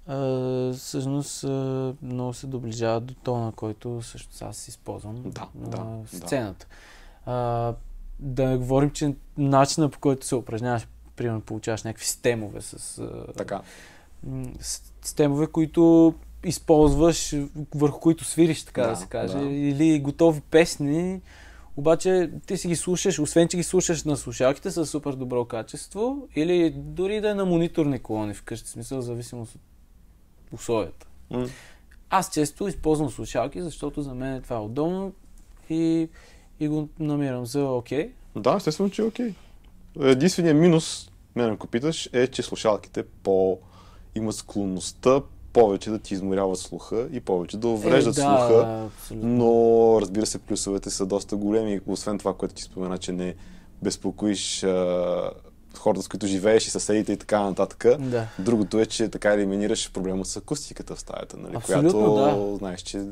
а, 0.07 0.73
всъщност 0.73 1.45
а, 1.45 1.95
много 2.03 2.35
се 2.35 2.47
доближават 2.47 3.07
до 3.07 3.15
тона, 3.15 3.53
който 3.53 4.03
също 4.03 4.29
аз 4.41 4.69
използвам 4.69 5.23
Да, 5.27 5.49
на 5.55 5.69
да, 5.71 5.77
да. 5.77 6.17
сцената. 6.27 6.67
А, 7.27 7.75
да 8.19 8.49
не 8.49 8.57
говорим, 8.57 8.91
че 8.91 9.15
начина 9.39 9.89
по 9.89 9.99
който 9.99 10.27
се 10.27 10.35
упражняваш, 10.35 10.89
примерно 11.17 11.41
получаваш 11.41 11.83
някакви 11.83 12.07
стемове 12.07 12.61
с 12.61 13.03
Така. 13.37 13.61
стемове, 15.03 15.47
които 15.47 16.15
използваш, 16.45 17.37
върху 17.75 18.01
които 18.01 18.25
свириш, 18.25 18.65
така 18.65 18.83
да, 18.83 18.89
Да, 18.89 18.97
се 18.97 19.07
каже, 19.07 19.39
да. 19.39 19.45
или 19.45 20.01
готови 20.01 20.41
песни, 20.41 21.21
обаче 21.77 22.31
ти 22.47 22.57
си 22.57 22.69
ги 22.69 22.77
слушаш, 22.77 23.19
освен 23.19 23.49
че 23.49 23.57
ги 23.57 23.63
слушаш 23.63 24.05
на 24.05 24.17
слушалките 24.17 24.71
с 24.71 24.87
супер 24.87 25.13
добро 25.13 25.45
качество, 25.45 26.29
или 26.37 26.71
дори 26.77 27.21
да 27.21 27.31
е 27.31 27.35
на 27.35 27.45
мониторни 27.45 27.99
колони 27.99 28.35
вкъщи, 28.35 28.67
в 28.67 28.71
смисъл 28.71 28.99
в 28.99 29.05
зависимост 29.05 29.55
от 29.55 29.61
условията. 30.53 31.07
М. 31.31 31.47
Аз 32.11 32.31
често 32.33 32.69
използвам 32.69 33.11
слушалки, 33.11 33.63
защото 33.63 34.03
за 34.03 34.15
мен 34.15 34.43
това 34.43 34.57
е 34.57 34.61
удобно 34.61 35.13
и, 35.71 36.09
и 36.63 36.69
го 36.69 36.89
намирам 36.99 37.47
за 37.47 37.65
окей. 37.65 38.11
Да, 38.37 38.55
естествено, 38.57 38.91
че 38.91 39.03
е 39.03 39.05
окей. 39.05 39.35
Единственият 40.01 40.59
минус, 40.59 41.11
мен 41.37 41.51
ако 41.51 41.67
питаш, 41.67 42.11
е, 42.13 42.27
че 42.27 42.43
слушалките 42.43 43.03
по... 43.03 43.59
имат 44.15 44.35
склонността 44.35 45.21
повече 45.53 45.91
да 45.91 45.99
ти 45.99 46.15
изморяват 46.15 46.59
слуха 46.59 47.09
и 47.13 47.21
повече 47.21 47.57
да 47.57 47.69
увреждат 47.69 48.19
е, 48.19 48.21
да, 48.21 48.27
слуха. 48.27 48.85
абсолютно. 48.87 49.29
Но, 49.29 50.01
разбира 50.01 50.27
се, 50.27 50.39
плюсовете 50.39 50.91
са 50.91 51.07
доста 51.07 51.37
големи. 51.37 51.81
Освен 51.87 52.19
това, 52.19 52.35
което 52.35 52.55
ти 52.55 52.63
спомена, 52.63 52.99
че 52.99 53.13
не 53.13 53.35
безпокоиш 53.83 54.65
а, 54.65 55.31
хората, 55.79 56.03
с 56.03 56.09
които 56.09 56.27
живееш 56.27 56.67
и 56.67 56.71
съседите 56.71 57.13
и 57.13 57.17
така 57.17 57.41
нататък. 57.41 57.87
Да. 57.99 58.27
Другото 58.39 58.81
е, 58.81 58.87
че 58.87 59.09
така 59.09 59.33
елиминираш 59.33 59.93
проблема 59.93 60.25
с 60.25 60.37
акустиката 60.37 60.95
в 60.95 61.01
стаята, 61.01 61.37
нали? 61.37 61.57
Абсолютно, 61.57 62.15
която 62.15 62.51
да. 62.51 62.57
знаеш, 62.57 62.81
че 62.81 63.03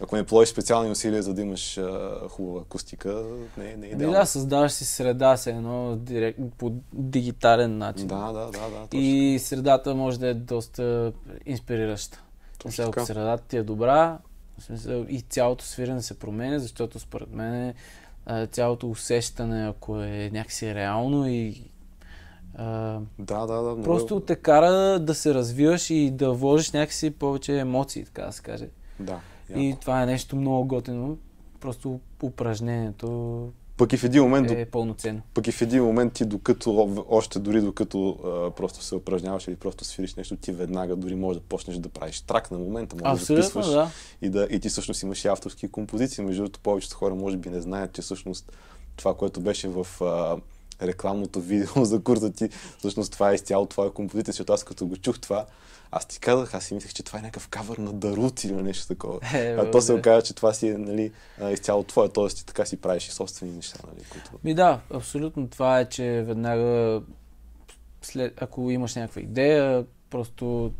ако 0.00 0.16
не 0.16 0.24
положиш 0.24 0.50
специални 0.50 0.90
усилия, 0.90 1.22
за 1.22 1.34
да 1.34 1.42
имаш 1.42 1.78
а, 1.78 2.10
хубава 2.28 2.60
акустика, 2.60 3.24
не, 3.56 3.64
не 3.64 3.70
е 3.70 3.74
Ами 3.74 3.86
идеално. 3.86 4.12
да, 4.12 4.26
създаваш 4.26 4.72
си 4.72 4.84
среда 4.84 5.36
с 5.36 5.46
едно 5.46 5.96
директ, 5.96 6.38
по 6.58 6.72
дигитален 6.92 7.78
начин. 7.78 8.06
да, 8.06 8.26
да, 8.26 8.32
да, 8.32 8.50
да, 8.50 8.80
точно. 8.80 9.00
И 9.00 9.38
средата 9.38 9.94
може 9.94 10.20
да 10.20 10.28
е 10.28 10.34
доста 10.34 11.12
инспирираща. 11.46 12.22
Точно 12.58 12.84
ако 12.84 13.06
средата 13.06 13.42
ти 13.42 13.56
е 13.56 13.62
добра, 13.62 14.18
смисъл, 14.58 15.04
и 15.08 15.20
цялото 15.20 15.64
свирене 15.64 16.02
се 16.02 16.18
променя, 16.18 16.58
защото 16.58 17.00
според 17.00 17.30
мен 17.30 17.74
цялото 18.50 18.90
усещане, 18.90 19.68
ако 19.68 19.98
е 19.98 20.30
някакси 20.32 20.74
реално 20.74 21.28
и 21.28 21.62
а, 22.54 22.98
Да, 23.18 23.38
да, 23.38 23.54
да. 23.54 23.62
много- 23.62 23.82
просто 23.82 24.20
те 24.20 24.36
кара 24.36 24.70
да 25.00 25.14
се 25.14 25.34
развиваш 25.34 25.90
и 25.90 26.10
да 26.10 26.32
вложиш 26.32 26.72
някакси 26.72 27.10
повече 27.10 27.58
емоции, 27.58 28.04
така 28.04 28.22
да 28.22 28.32
се 28.32 28.42
каже. 28.42 28.68
Да. 29.00 29.20
И 29.56 29.76
това 29.80 30.02
е 30.02 30.06
нещо 30.06 30.36
много 30.36 30.64
готино. 30.64 31.18
Просто 31.60 32.00
упражнението 32.22 33.48
Пък 33.76 33.92
и 33.92 33.96
в 33.96 34.04
един 34.04 34.22
момент, 34.22 34.50
е 34.50 34.64
пълноценно. 34.64 35.22
пък 35.34 35.46
и 35.46 35.52
в 35.52 35.62
един 35.62 35.84
момент 35.84 36.12
ти 36.12 36.24
докато, 36.24 37.04
още 37.08 37.38
дори 37.38 37.60
докато 37.60 38.08
а, 38.24 38.50
просто 38.50 38.84
се 38.84 38.94
упражняваш 38.94 39.48
или 39.48 39.56
просто 39.56 39.84
свириш 39.84 40.14
нещо, 40.14 40.36
ти 40.36 40.52
веднага 40.52 40.96
дори 40.96 41.14
можеш 41.14 41.42
да 41.42 41.48
почнеш 41.48 41.76
да 41.76 41.88
правиш 41.88 42.20
трак 42.20 42.50
на 42.50 42.58
момента, 42.58 42.96
можеш 42.96 43.18
да 43.18 43.22
Абсолютно, 43.22 43.44
записваш 43.44 43.66
да. 43.66 43.90
и, 44.22 44.28
да, 44.28 44.48
и 44.50 44.60
ти 44.60 44.68
всъщност 44.68 45.02
имаш 45.02 45.24
и 45.24 45.28
авторски 45.28 45.68
композиции. 45.68 46.24
Между 46.24 46.42
другото, 46.42 46.60
повечето 46.60 46.96
хора 46.96 47.14
може 47.14 47.36
би 47.36 47.50
не 47.50 47.60
знаят, 47.60 47.92
че 47.92 48.02
всъщност 48.02 48.52
това, 48.96 49.14
което 49.14 49.40
беше 49.40 49.68
в 49.68 49.86
а, 50.00 50.36
рекламното 50.82 51.40
видео 51.40 51.84
за 51.84 52.02
курса 52.02 52.32
ти, 52.32 52.48
всъщност 52.78 53.12
това 53.12 53.30
е 53.30 53.34
изцяло 53.34 53.66
твоя 53.66 53.90
композиция, 53.90 54.32
защото 54.32 54.52
аз 54.52 54.64
като 54.64 54.86
го 54.86 54.96
чух 54.96 55.18
това, 55.18 55.46
аз 55.90 56.06
ти 56.06 56.20
казах, 56.20 56.54
аз 56.54 56.64
си 56.64 56.74
мислех, 56.74 56.92
че 56.92 57.02
това 57.02 57.18
е 57.18 57.22
някакъв 57.22 57.48
кавър 57.48 57.78
на 57.78 57.92
Дарут 57.92 58.44
или 58.44 58.52
на 58.52 58.62
нещо 58.62 58.86
такова. 58.86 59.18
Е, 59.34 59.52
а 59.52 59.70
то 59.70 59.80
се 59.80 59.92
оказа, 59.92 60.22
че 60.22 60.34
това 60.34 60.52
си 60.52 60.68
е 60.68 60.78
нали, 60.78 61.12
изцяло 61.52 61.82
твое, 61.82 62.08
т.е. 62.08 62.28
ти 62.28 62.46
така 62.46 62.64
си 62.64 62.76
правиш 62.76 63.08
и 63.08 63.10
собствени 63.10 63.52
неща. 63.52 63.78
Нали, 63.86 64.04
които... 64.10 64.30
Ми 64.44 64.54
да, 64.54 64.80
абсолютно 64.90 65.48
това 65.48 65.80
е, 65.80 65.88
че 65.88 66.24
веднага 66.26 67.02
след, 68.02 68.42
ако 68.42 68.70
имаш 68.70 68.94
някаква 68.94 69.20
идея, 69.20 69.84
просто 70.10 70.72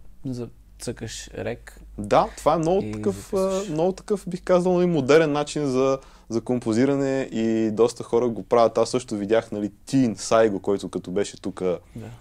цъкаш 0.78 1.30
рек. 1.38 1.80
Да, 1.98 2.28
това 2.37 2.54
е 2.54 2.59
много 2.59 2.83
такъв, 2.92 3.33
много 3.70 3.92
такъв, 3.92 4.24
бих 4.28 4.42
казал, 4.42 4.83
и 4.83 4.87
модерен 4.87 5.33
начин 5.33 5.66
за, 5.66 5.98
за 6.28 6.40
композиране 6.40 7.28
и 7.32 7.70
доста 7.70 8.02
хора 8.02 8.28
го 8.28 8.42
правят. 8.42 8.78
Аз 8.78 8.90
също 8.90 9.16
видях, 9.16 9.52
нали, 9.52 9.72
Тин 9.87 10.16
Сайго, 10.16 10.60
който 10.60 10.88
като 10.88 11.10
беше 11.10 11.40
тук 11.40 11.60
да. 11.60 11.78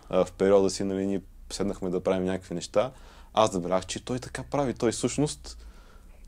в 0.10 0.28
периода 0.38 0.70
си, 0.70 0.84
нали, 0.84 1.06
ние 1.06 1.22
седнахме 1.52 1.89
да 1.89 2.00
правим 2.00 2.26
някакви 2.26 2.56
неща. 2.56 2.92
Аз 3.34 3.52
забравях, 3.52 3.86
че 3.86 4.06
той 4.06 4.20
така 4.20 4.44
прави. 4.44 4.74
Той 4.74 4.92
всъщност 4.92 5.58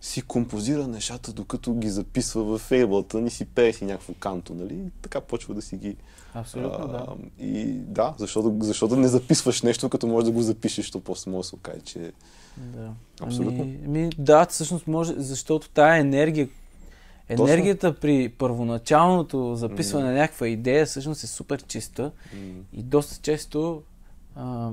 си 0.02 0.22
композира 0.22 0.88
нещата, 0.88 1.34
докато 1.34 1.74
ги 1.74 1.90
записва 1.90 2.44
в 2.44 2.58
фейблата, 2.58 3.22
ни 3.22 3.30
си 3.30 3.46
пее 3.46 3.74
си 3.74 3.86
някакво 3.86 4.14
канто, 4.14 4.54
нали? 4.54 4.74
И 4.74 4.92
така 5.02 5.22
почва 5.22 5.54
да 5.54 5.62
си 5.62 5.78
ги... 5.78 5.96
Абсолютно, 6.34 6.86
а, 6.86 6.88
да. 6.88 7.06
И 7.46 7.66
да, 7.74 8.14
защото, 8.18 8.56
защото 8.62 8.96
не 8.96 9.08
записваш 9.08 9.62
нещо, 9.62 9.90
като 9.90 10.08
можеш 10.08 10.26
да 10.26 10.32
го 10.32 10.42
запишеш, 10.42 10.92
то 10.92 11.00
после 11.00 11.32
може 11.32 11.46
да 11.46 11.50
се 11.50 11.56
окаже, 11.56 11.80
че... 11.80 12.12
Да. 12.58 12.92
Абсолютно. 13.22 13.62
Ами, 13.62 13.80
ами, 13.86 14.10
да, 14.18 14.46
всъщност 14.46 14.88
може, 14.88 15.14
защото 15.18 15.70
тая 15.70 16.00
енергия, 16.00 16.50
енергията 17.30 17.88
Точно? 17.88 18.02
при 18.02 18.30
първоначалното 18.30 19.56
записване 19.56 20.06
mm. 20.06 20.08
на 20.08 20.14
някаква 20.14 20.48
идея 20.48 20.86
всъщност 20.86 21.24
е 21.24 21.28
супер 21.28 21.64
чиста 21.64 22.12
mm. 22.36 22.62
и 22.74 22.84
доста 22.84 23.22
често 23.22 23.82
а, 24.36 24.70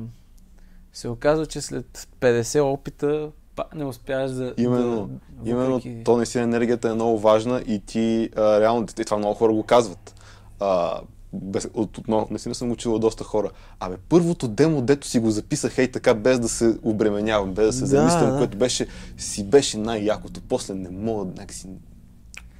се 0.92 1.08
оказва, 1.08 1.46
че 1.46 1.60
след 1.60 2.08
50 2.20 2.62
опита 2.62 3.30
пак 3.56 3.74
не 3.74 3.84
успяваш 3.84 4.30
да... 4.30 4.54
Именно, 4.56 5.10
да, 5.30 5.50
именно 5.50 5.74
въпреки... 5.74 6.04
то 6.04 6.16
наистина 6.16 6.44
енергията 6.44 6.88
е 6.88 6.94
много 6.94 7.18
важна 7.18 7.62
и 7.66 7.80
ти 7.80 8.30
а, 8.36 8.60
реално, 8.60 8.86
и 9.00 9.04
това 9.04 9.18
много 9.18 9.34
хора 9.34 9.52
го 9.52 9.62
казват. 9.62 10.14
А, 10.60 11.00
без, 11.32 11.68
от, 11.74 11.98
от, 11.98 12.30
наистина 12.30 12.54
съм 12.54 12.70
учила 12.70 12.98
доста 12.98 13.24
хора. 13.24 13.50
Абе, 13.80 13.96
първото 14.08 14.48
демо, 14.48 14.82
дето 14.82 15.06
си 15.06 15.18
го 15.18 15.30
записах 15.30 15.78
ей 15.78 15.90
така, 15.90 16.14
без 16.14 16.40
да 16.40 16.48
се 16.48 16.78
обременявам, 16.82 17.54
без 17.54 17.66
да 17.66 17.72
се 17.72 17.80
да, 17.80 17.86
замислям, 17.86 18.30
да. 18.30 18.38
което 18.38 18.58
беше, 18.58 18.86
си 19.16 19.44
беше 19.44 19.78
най-якото. 19.78 20.40
После 20.48 20.74
не 20.74 20.90
мога 20.90 21.24
някакси 21.24 21.68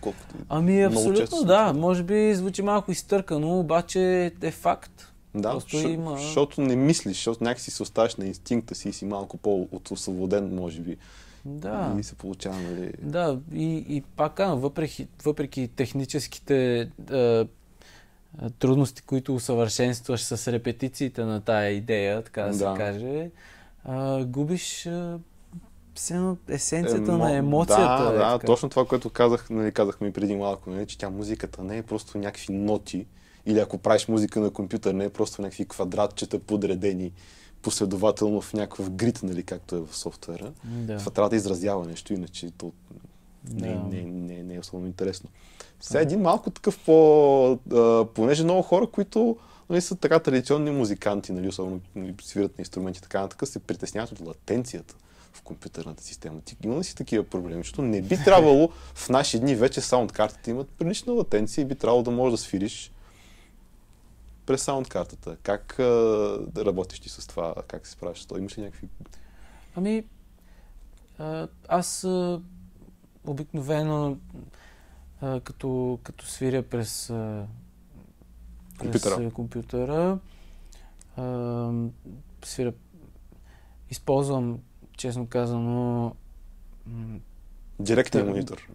колкото. 0.02 0.34
Ами 0.48 0.82
абсолютно 0.82 1.44
да. 1.44 1.72
Може 1.72 2.02
би 2.02 2.34
звучи 2.34 2.62
малко 2.62 2.92
изтъркано, 2.92 3.58
обаче 3.58 4.32
е 4.42 4.50
факт. 4.50 5.12
Да, 5.34 5.50
Просто 5.50 5.78
шо, 5.78 5.88
има... 5.88 6.16
защото 6.16 6.60
не 6.60 6.76
мислиш, 6.76 7.16
защото 7.16 7.44
някакси 7.44 7.70
се 7.70 7.82
оставаш 7.82 8.16
на 8.16 8.26
инстинкта 8.26 8.74
си 8.74 8.88
и 8.88 8.92
си 8.92 9.04
малко 9.04 9.36
по-освободен, 9.36 10.54
може 10.54 10.80
би. 10.80 10.96
Да. 11.44 11.96
И 11.98 12.02
се 12.02 12.14
получава, 12.14 12.56
нали? 12.56 12.92
Да, 13.02 13.38
и, 13.54 13.84
и 13.88 14.02
пак 14.16 14.38
въпреки, 14.38 15.08
въпреки 15.24 15.68
техническите 15.76 16.88
е, 17.12 17.44
трудности, 18.58 19.02
които 19.02 19.34
усъвършенстваш 19.34 20.20
с 20.22 20.52
репетициите 20.52 21.24
на 21.24 21.40
тая 21.40 21.70
идея, 21.70 22.22
така 22.22 22.42
да, 22.42 22.48
да. 22.48 22.54
се 22.54 22.64
каже, 22.76 23.30
е, 23.88 24.24
губиш 24.24 24.88
е, 26.10 26.54
есенцията 26.54 27.12
Емо... 27.12 27.24
на 27.24 27.36
емоцията. 27.36 28.04
Да, 28.04 28.14
е, 28.14 28.18
да, 28.18 28.32
така. 28.32 28.46
точно 28.46 28.68
това, 28.68 28.86
което 28.86 29.10
казах, 29.10 29.50
нали, 29.50 29.72
казахме 29.72 30.08
и 30.08 30.12
преди 30.12 30.36
малко, 30.36 30.70
нали, 30.70 30.86
че 30.86 30.98
тя 30.98 31.10
музиката 31.10 31.64
не 31.64 31.78
е 31.78 31.82
просто 31.82 32.18
някакви 32.18 32.52
ноти, 32.52 33.06
или 33.46 33.58
ако 33.58 33.78
правиш 33.78 34.08
музика 34.08 34.40
на 34.40 34.50
компютър, 34.50 34.94
не 34.94 35.04
е 35.04 35.10
просто 35.10 35.42
някакви 35.42 35.64
квадратчета 35.64 36.38
подредени 36.38 37.12
последователно 37.62 38.40
в 38.40 38.52
някакъв 38.52 38.90
грид, 38.90 39.20
нали, 39.22 39.42
както 39.42 39.76
е 39.76 39.80
в 39.80 39.96
софтуера. 39.96 40.52
Да. 40.64 40.98
Това 40.98 41.12
трябва 41.12 41.30
да 41.30 41.36
изразява 41.36 41.86
нещо, 41.86 42.12
иначе 42.12 42.50
то 42.50 42.72
не, 43.50 43.68
да. 43.68 43.74
не, 43.74 44.02
не, 44.02 44.42
не 44.42 44.54
е 44.54 44.58
особено 44.58 44.86
интересно. 44.86 45.30
Сега 45.80 46.00
един 46.00 46.20
малко 46.20 46.50
такъв 46.50 46.78
по... 46.84 47.58
А, 47.72 48.04
понеже 48.04 48.44
много 48.44 48.62
хора, 48.62 48.86
които 48.86 49.36
нали, 49.70 49.80
са 49.80 49.96
така 49.96 50.18
традиционни 50.18 50.70
музиканти, 50.70 51.32
нали, 51.32 51.48
особено 51.48 51.80
нали, 51.94 52.14
свират 52.22 52.58
на 52.58 52.62
инструменти 52.62 52.98
и 52.98 53.02
така 53.02 53.20
нататък, 53.20 53.48
се 53.48 53.58
притесняват 53.58 54.12
от 54.12 54.20
латенцията 54.20 54.94
в 55.32 55.42
компютърната 55.42 56.02
система. 56.02 56.40
Ти 56.40 56.56
има 56.64 56.78
ли 56.78 56.84
си 56.84 56.96
такива 56.96 57.24
проблеми? 57.24 57.62
Защото 57.62 57.82
не 57.82 58.02
би 58.02 58.16
трябвало 58.24 58.68
в 58.94 59.08
наши 59.08 59.40
дни 59.40 59.54
вече 59.54 59.80
саундкартите 59.80 60.50
имат 60.50 60.68
прилична 60.68 61.12
латенция 61.12 61.62
и 61.62 61.64
би 61.64 61.74
трябвало 61.74 62.02
да 62.02 62.10
можеш 62.10 62.38
да 62.38 62.44
свириш 62.44 62.92
през 64.46 64.62
саунд 64.62 64.88
картата. 64.88 65.36
Как 65.42 65.78
а, 65.78 65.84
да 66.48 66.64
работиш 66.64 67.00
ти 67.00 67.08
с 67.08 67.26
това? 67.26 67.54
Как 67.68 67.86
се 67.86 67.92
справиш 67.92 68.18
с 68.18 68.26
това? 68.26 68.40
Имаш 68.40 68.58
ли 68.58 68.62
някакви... 68.62 68.88
Ами, 69.76 70.04
а, 71.18 71.48
аз 71.68 72.04
а, 72.04 72.40
обикновено 73.24 74.16
а, 75.20 75.40
като, 75.40 75.98
като 76.02 76.26
свиря 76.26 76.62
през, 76.62 77.10
а, 77.10 77.46
през 78.78 79.02
компютъра, 79.02 79.30
компютъра 79.30 80.18
а, 81.16 81.72
свиря, 82.44 82.72
използвам, 83.90 84.58
честно 85.02 85.26
казано, 85.26 86.12
Директния 87.80 88.24
монитор. 88.24 88.68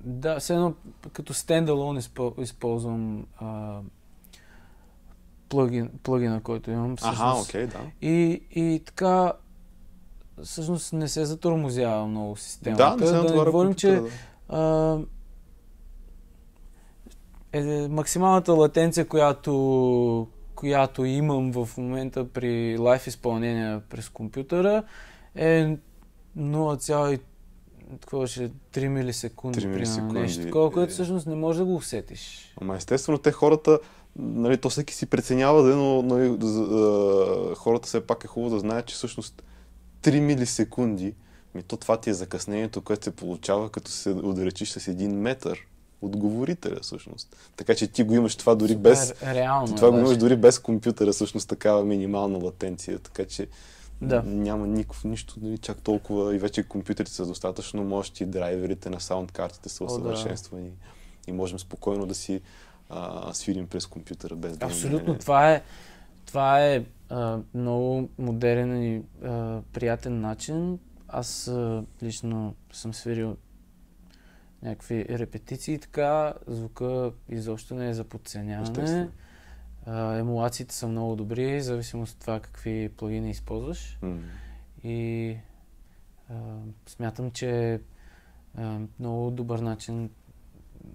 Да, 0.00 0.40
все 0.40 0.54
едно 0.54 0.74
като 1.12 1.34
стендалон 1.34 1.98
използвам 2.38 3.26
а, 3.36 3.80
плагин, 5.48 5.90
плагина, 6.02 6.40
който 6.40 6.70
имам. 6.70 6.96
Всъщност. 6.96 7.20
Ага, 7.20 7.40
окей, 7.40 7.66
okay, 7.66 7.72
да. 7.72 8.06
И, 8.06 8.42
и 8.50 8.82
така, 8.84 9.32
всъщност 10.42 10.92
не 10.92 11.08
се 11.08 11.24
затормозява 11.24 12.06
много 12.06 12.36
системата. 12.36 12.84
Да, 12.84 12.96
не 12.96 13.06
се 13.06 13.12
да 13.12 13.22
не 13.22 13.44
говорим, 13.44 13.74
че 13.74 14.02
а, 14.48 14.98
е, 17.52 17.88
максималната 17.88 18.52
латенция, 18.52 19.08
която, 19.08 20.28
която 20.54 21.04
имам 21.04 21.52
в 21.52 21.68
момента 21.76 22.28
при 22.28 22.78
лайф 22.78 23.06
изпълнение 23.06 23.80
през 23.90 24.08
компютъра 24.08 24.82
е 25.38 25.76
0,3 26.38 28.88
милисекунди, 28.88 29.60
3 29.60 29.66
милисекунди. 29.66 30.20
нещо 30.20 30.42
такова, 30.42 30.70
което 30.70 30.92
всъщност 30.92 31.26
не 31.26 31.34
можеш 31.34 31.58
да 31.58 31.64
го 31.64 31.74
усетиш. 31.74 32.54
Ама 32.60 32.76
естествено, 32.76 33.18
те 33.18 33.32
хората, 33.32 33.78
нали, 34.16 34.56
то 34.56 34.70
всеки 34.70 34.94
си 34.94 35.06
преценява, 35.06 35.62
да, 35.62 35.76
но 35.76 36.02
нали, 36.02 36.36
да, 36.36 37.54
хората 37.54 37.86
все 37.86 38.06
пак 38.06 38.24
е 38.24 38.26
хубаво 38.26 38.54
да 38.54 38.60
знаят, 38.60 38.86
че 38.86 38.94
всъщност 38.94 39.42
3 40.02 40.20
милисекунди, 40.20 41.14
ми 41.54 41.62
то 41.62 41.76
това 41.76 41.96
ти 41.96 42.10
е 42.10 42.14
закъснението, 42.14 42.82
което 42.82 43.04
се 43.04 43.10
получава, 43.10 43.70
като 43.70 43.90
се 43.90 44.10
отдалечиш 44.10 44.70
с 44.70 44.88
един 44.88 45.20
метър 45.20 45.66
от 46.02 46.16
говорителя, 46.16 46.78
всъщност. 46.82 47.36
Така 47.56 47.74
че 47.74 47.86
ти 47.86 48.02
го 48.02 48.14
имаш 48.14 48.36
това 48.36 48.54
дори 48.54 48.72
Супер, 48.72 48.82
без... 48.82 49.14
Реално, 49.22 49.76
това 49.76 49.90
го 49.90 49.98
имаш 49.98 50.16
дори 50.16 50.36
без 50.36 50.58
компютъра, 50.58 51.12
всъщност 51.12 51.48
такава 51.48 51.84
минимална 51.84 52.38
латенция. 52.38 52.98
Така 52.98 53.24
че 53.24 53.48
да. 54.02 54.22
няма 54.22 54.66
никакво 54.66 55.08
нищо, 55.08 55.34
нали, 55.40 55.58
чак 55.58 55.80
толкова 55.80 56.34
и 56.34 56.38
вече 56.38 56.62
компютрите 56.62 57.10
са 57.10 57.26
достатъчно 57.26 57.84
мощни, 57.84 58.26
драйверите 58.26 58.90
на 58.90 59.00
саунд 59.00 59.32
картите 59.32 59.68
са 59.68 59.84
усъвършенствани 59.84 60.68
да. 60.68 60.76
и 61.26 61.32
можем 61.32 61.58
спокойно 61.58 62.06
да 62.06 62.14
си 62.14 62.40
а, 62.90 63.32
свирим 63.32 63.66
през 63.66 63.86
компютъра 63.86 64.36
без 64.36 64.56
да 64.56 64.66
Абсолютно, 64.66 65.12
не... 65.12 65.18
това 65.18 65.52
е, 65.52 65.62
това 66.26 66.64
е 66.66 66.84
а, 67.08 67.38
много 67.54 68.08
модерен 68.18 68.82
и 68.82 69.02
а, 69.24 69.60
приятен 69.72 70.20
начин. 70.20 70.78
Аз 71.08 71.48
а, 71.48 71.84
лично 72.02 72.54
съм 72.72 72.94
свирил 72.94 73.36
някакви 74.62 75.06
репетиции, 75.08 75.78
така 75.78 76.34
звука 76.46 77.12
изобщо 77.28 77.74
не 77.74 77.88
е 77.88 77.94
за 77.94 78.04
подценяване. 78.04 79.08
Емулациите 80.18 80.74
са 80.74 80.88
много 80.88 81.16
добри, 81.16 81.60
в 81.60 81.64
зависимост 81.64 82.14
от 82.14 82.20
това 82.20 82.40
какви 82.40 82.88
плагини 82.96 83.30
използваш. 83.30 83.98
Mm. 84.02 84.18
И 84.84 85.36
а, 86.30 86.34
смятам, 86.86 87.30
че 87.30 87.72
е 87.74 87.80
много 89.00 89.30
добър 89.30 89.58
начин 89.58 90.10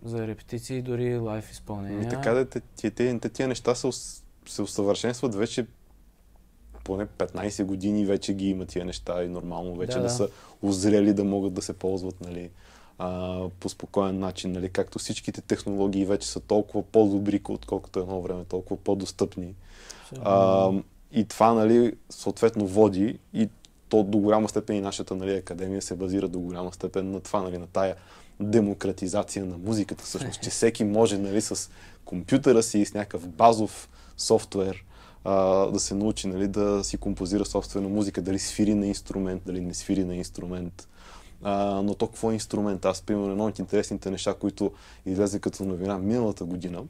за 0.03 0.27
репетиции, 0.27 0.81
дори 0.81 1.17
лайф 1.17 1.51
изпълнения. 1.51 2.07
И 2.07 2.09
така 2.09 2.31
да, 2.31 2.45
тия 3.33 3.47
неща 3.47 3.75
се, 3.75 3.89
се 4.47 4.61
усъвършенстват 4.61 5.35
вече 5.35 5.67
поне 6.83 7.05
15 7.05 7.63
години 7.63 8.05
вече 8.05 8.33
ги 8.33 8.49
има 8.49 8.65
тия 8.65 8.85
неща 8.85 9.23
и 9.23 9.27
нормално 9.27 9.75
вече 9.75 9.93
да, 9.93 9.99
да. 9.99 10.03
да 10.03 10.09
са 10.09 10.29
озрели 10.61 11.13
да 11.13 11.23
могат 11.23 11.53
да 11.53 11.61
се 11.61 11.73
ползват 11.73 12.21
нали, 12.21 12.49
а, 12.97 13.41
по 13.59 13.69
спокоен 13.69 14.19
начин. 14.19 14.51
Нали, 14.51 14.69
както 14.69 14.99
всичките 14.99 15.41
технологии 15.41 16.05
вече 16.05 16.27
са 16.27 16.39
толкова 16.39 16.83
по-добри, 16.83 17.41
отколкото 17.49 17.99
едно 17.99 18.21
време, 18.21 18.43
толкова 18.45 18.77
по-достъпни. 18.83 19.55
А, 20.21 20.71
и 21.11 21.25
това 21.25 21.53
нали, 21.53 21.93
съответно 22.09 22.67
води 22.67 23.19
и 23.33 23.49
то 23.89 24.03
до 24.03 24.17
голяма 24.17 24.49
степен 24.49 24.75
и 24.75 24.81
нашата 24.81 25.15
нали, 25.15 25.33
академия 25.33 25.81
се 25.81 25.95
базира 25.95 26.27
до 26.27 26.39
голяма 26.39 26.73
степен 26.73 27.11
на 27.11 27.19
това, 27.19 27.41
нали, 27.41 27.57
на 27.57 27.67
тая 27.67 27.95
демократизация 28.39 29.45
на 29.45 29.57
музиката, 29.57 30.03
всъщност, 30.03 30.41
че 30.41 30.49
всеки 30.49 30.83
може 30.83 31.17
нали, 31.17 31.41
с 31.41 31.69
компютъра 32.05 32.63
си 32.63 32.79
и 32.79 32.85
с 32.85 32.93
някакъв 32.93 33.27
базов 33.27 33.89
софтуер 34.17 34.85
а, 35.23 35.35
да 35.71 35.79
се 35.79 35.95
научи 35.95 36.27
нали, 36.27 36.47
да 36.47 36.83
си 36.83 36.97
композира 36.97 37.45
собствена 37.45 37.89
музика, 37.89 38.21
дали 38.21 38.39
свири 38.39 38.73
на 38.75 38.87
инструмент, 38.87 39.41
дали 39.45 39.61
не 39.61 39.73
свири 39.73 40.03
на 40.03 40.15
инструмент. 40.15 40.87
А, 41.43 41.81
но 41.81 41.95
то 41.95 42.07
какво 42.07 42.31
е 42.31 42.33
инструмент? 42.33 42.85
Аз, 42.85 43.01
примерно, 43.01 43.31
едно 43.31 43.45
от 43.45 43.59
интересните 43.59 44.11
неща, 44.11 44.33
които 44.33 44.71
излезе 45.05 45.39
като 45.39 45.65
новина 45.65 45.97
миналата 45.97 46.45
година, 46.45 46.83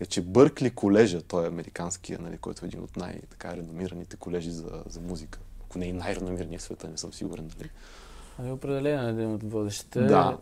е, 0.00 0.06
че 0.06 0.22
Бъркли 0.22 0.70
колежа, 0.70 1.22
той 1.22 1.44
е 1.44 1.48
американския, 1.48 2.18
нали, 2.22 2.38
който 2.38 2.64
е 2.64 2.68
един 2.68 2.82
от 2.82 2.96
най-реномираните 2.96 4.16
колежи 4.16 4.50
за, 4.50 4.82
за 4.86 5.00
музика. 5.00 5.38
Ако 5.64 5.78
не 5.78 5.88
е 5.88 5.92
най-реномираният 5.92 6.60
в 6.60 6.64
света, 6.64 6.88
не 6.88 6.96
съм 6.96 7.12
сигурен. 7.12 7.50
Нали. 7.58 7.70
Ами 8.38 8.52
определено 8.52 9.08
е 9.08 9.10
един 9.10 9.34
от 9.34 9.42
водещите. 9.42 10.00
Да. 10.00 10.38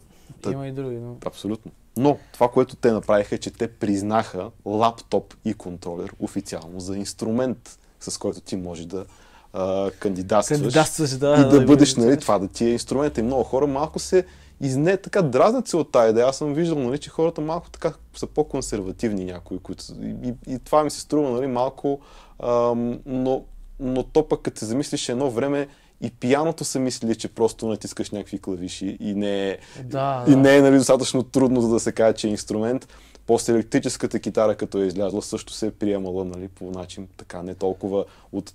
Има 0.52 0.68
и 0.68 0.72
други, 0.72 0.96
но... 0.96 1.16
Абсолютно. 1.26 1.72
Но 1.96 2.18
това, 2.32 2.50
което 2.50 2.76
те 2.76 2.92
направиха 2.92 3.34
е, 3.34 3.38
че 3.38 3.50
те 3.50 3.72
признаха 3.72 4.50
лаптоп 4.64 5.34
и 5.44 5.54
контролер 5.54 6.12
официално 6.20 6.80
за 6.80 6.96
инструмент, 6.96 7.78
с 8.00 8.18
който 8.18 8.40
ти 8.40 8.56
можеш 8.56 8.86
да 8.86 9.06
а, 9.52 9.90
кандидатстваш, 9.90 10.58
Кандидатстваш, 10.58 11.10
да. 11.10 11.34
и 11.34 11.42
да, 11.42 11.48
да 11.48 11.60
бъдеш, 11.60 11.96
нали, 11.96 12.16
това 12.16 12.38
да 12.38 12.48
ти 12.48 12.64
е 12.64 12.72
инструмент. 12.72 13.18
И 13.18 13.22
много 13.22 13.42
хора 13.42 13.66
малко 13.66 13.98
се 13.98 14.24
изне, 14.60 14.96
така 14.96 15.22
дразнат 15.22 15.68
се 15.68 15.76
от 15.76 15.92
тази 15.92 16.10
идея. 16.10 16.26
Аз 16.26 16.36
съм 16.36 16.54
виждал, 16.54 16.78
нали, 16.78 16.98
че 16.98 17.10
хората 17.10 17.40
малко 17.40 17.70
така 17.70 17.92
са 18.16 18.26
по-консервативни 18.26 19.24
някои, 19.24 19.58
които 19.58 19.84
и, 20.02 20.14
и, 20.28 20.54
и 20.54 20.58
това 20.58 20.84
ми 20.84 20.90
се 20.90 21.00
струва, 21.00 21.30
нали, 21.30 21.46
малко, 21.46 22.00
ам, 22.42 22.98
но, 23.06 23.44
но 23.80 24.02
то 24.02 24.28
пък 24.28 24.42
като 24.42 24.58
се 24.58 24.64
замислиш 24.66 25.08
едно 25.08 25.30
време 25.30 25.68
и 26.00 26.10
пияното 26.10 26.64
са 26.64 26.80
мислили, 26.80 27.14
че 27.14 27.28
просто 27.28 27.68
натискаш 27.68 28.10
някакви 28.10 28.38
клавиши 28.38 28.96
и 29.00 29.14
не 29.14 29.48
е, 29.48 29.58
Да, 29.84 30.24
и 30.28 30.30
да. 30.30 30.36
не 30.36 30.56
е 30.56 30.62
нали, 30.62 30.76
достатъчно 30.76 31.22
трудно, 31.22 31.60
за 31.60 31.68
да 31.68 31.80
се 31.80 31.92
каже, 31.92 32.14
че 32.14 32.26
е 32.26 32.30
инструмент. 32.30 32.88
После 33.26 33.52
електрическата 33.52 34.20
китара, 34.20 34.54
като 34.54 34.78
е 34.78 34.86
излязла, 34.86 35.22
също 35.22 35.52
се 35.52 35.66
е 35.66 35.70
приемала 35.70 36.24
нали, 36.24 36.48
по 36.48 36.70
начин 36.70 37.08
така, 37.16 37.42
не 37.42 37.54
толкова 37.54 38.04
от, 38.32 38.54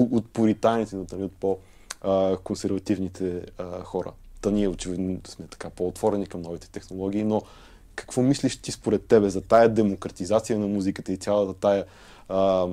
от 0.00 0.30
пуританите, 0.30 0.96
нали, 0.96 1.22
от 1.22 1.32
по-консервативните 1.32 3.42
хора. 3.82 4.12
Та 4.40 4.50
ние 4.50 4.68
очевидно 4.68 5.20
сме 5.26 5.46
така 5.46 5.70
по-отворени 5.70 6.26
към 6.26 6.42
новите 6.42 6.70
технологии, 6.70 7.24
но 7.24 7.42
какво 7.94 8.22
мислиш 8.22 8.56
ти 8.56 8.72
според 8.72 9.06
тебе 9.06 9.30
за 9.30 9.40
тая 9.40 9.68
демократизация 9.68 10.58
на 10.58 10.66
музиката 10.66 11.12
и 11.12 11.16
цялата 11.16 11.60
тая, 11.60 11.84
а, 12.28 12.68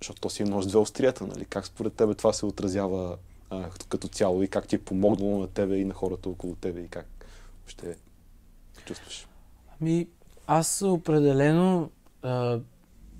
защото 0.00 0.20
то 0.20 0.30
си 0.30 0.42
е 0.42 0.46
нож 0.46 0.66
две 0.66 0.78
острията, 0.78 1.26
нали? 1.26 1.44
Как 1.44 1.66
според 1.66 1.92
тебе 1.92 2.14
това 2.14 2.32
се 2.32 2.46
отразява 2.46 3.16
а, 3.50 3.70
като- 3.70 3.86
като 3.88 4.08
цяло 4.08 4.42
и 4.42 4.48
как 4.48 4.68
ти 4.68 4.76
е 4.76 4.84
помогнало 4.84 5.40
на 5.40 5.46
тебе 5.46 5.76
и 5.76 5.84
на 5.84 5.94
хората 5.94 6.28
около 6.28 6.54
тебе 6.54 6.80
и 6.80 6.88
как 6.88 7.26
ще 7.66 7.96
чувстваш? 8.84 9.26
Ами, 9.80 10.08
аз 10.46 10.82
определено 10.82 11.90
а, 12.22 12.60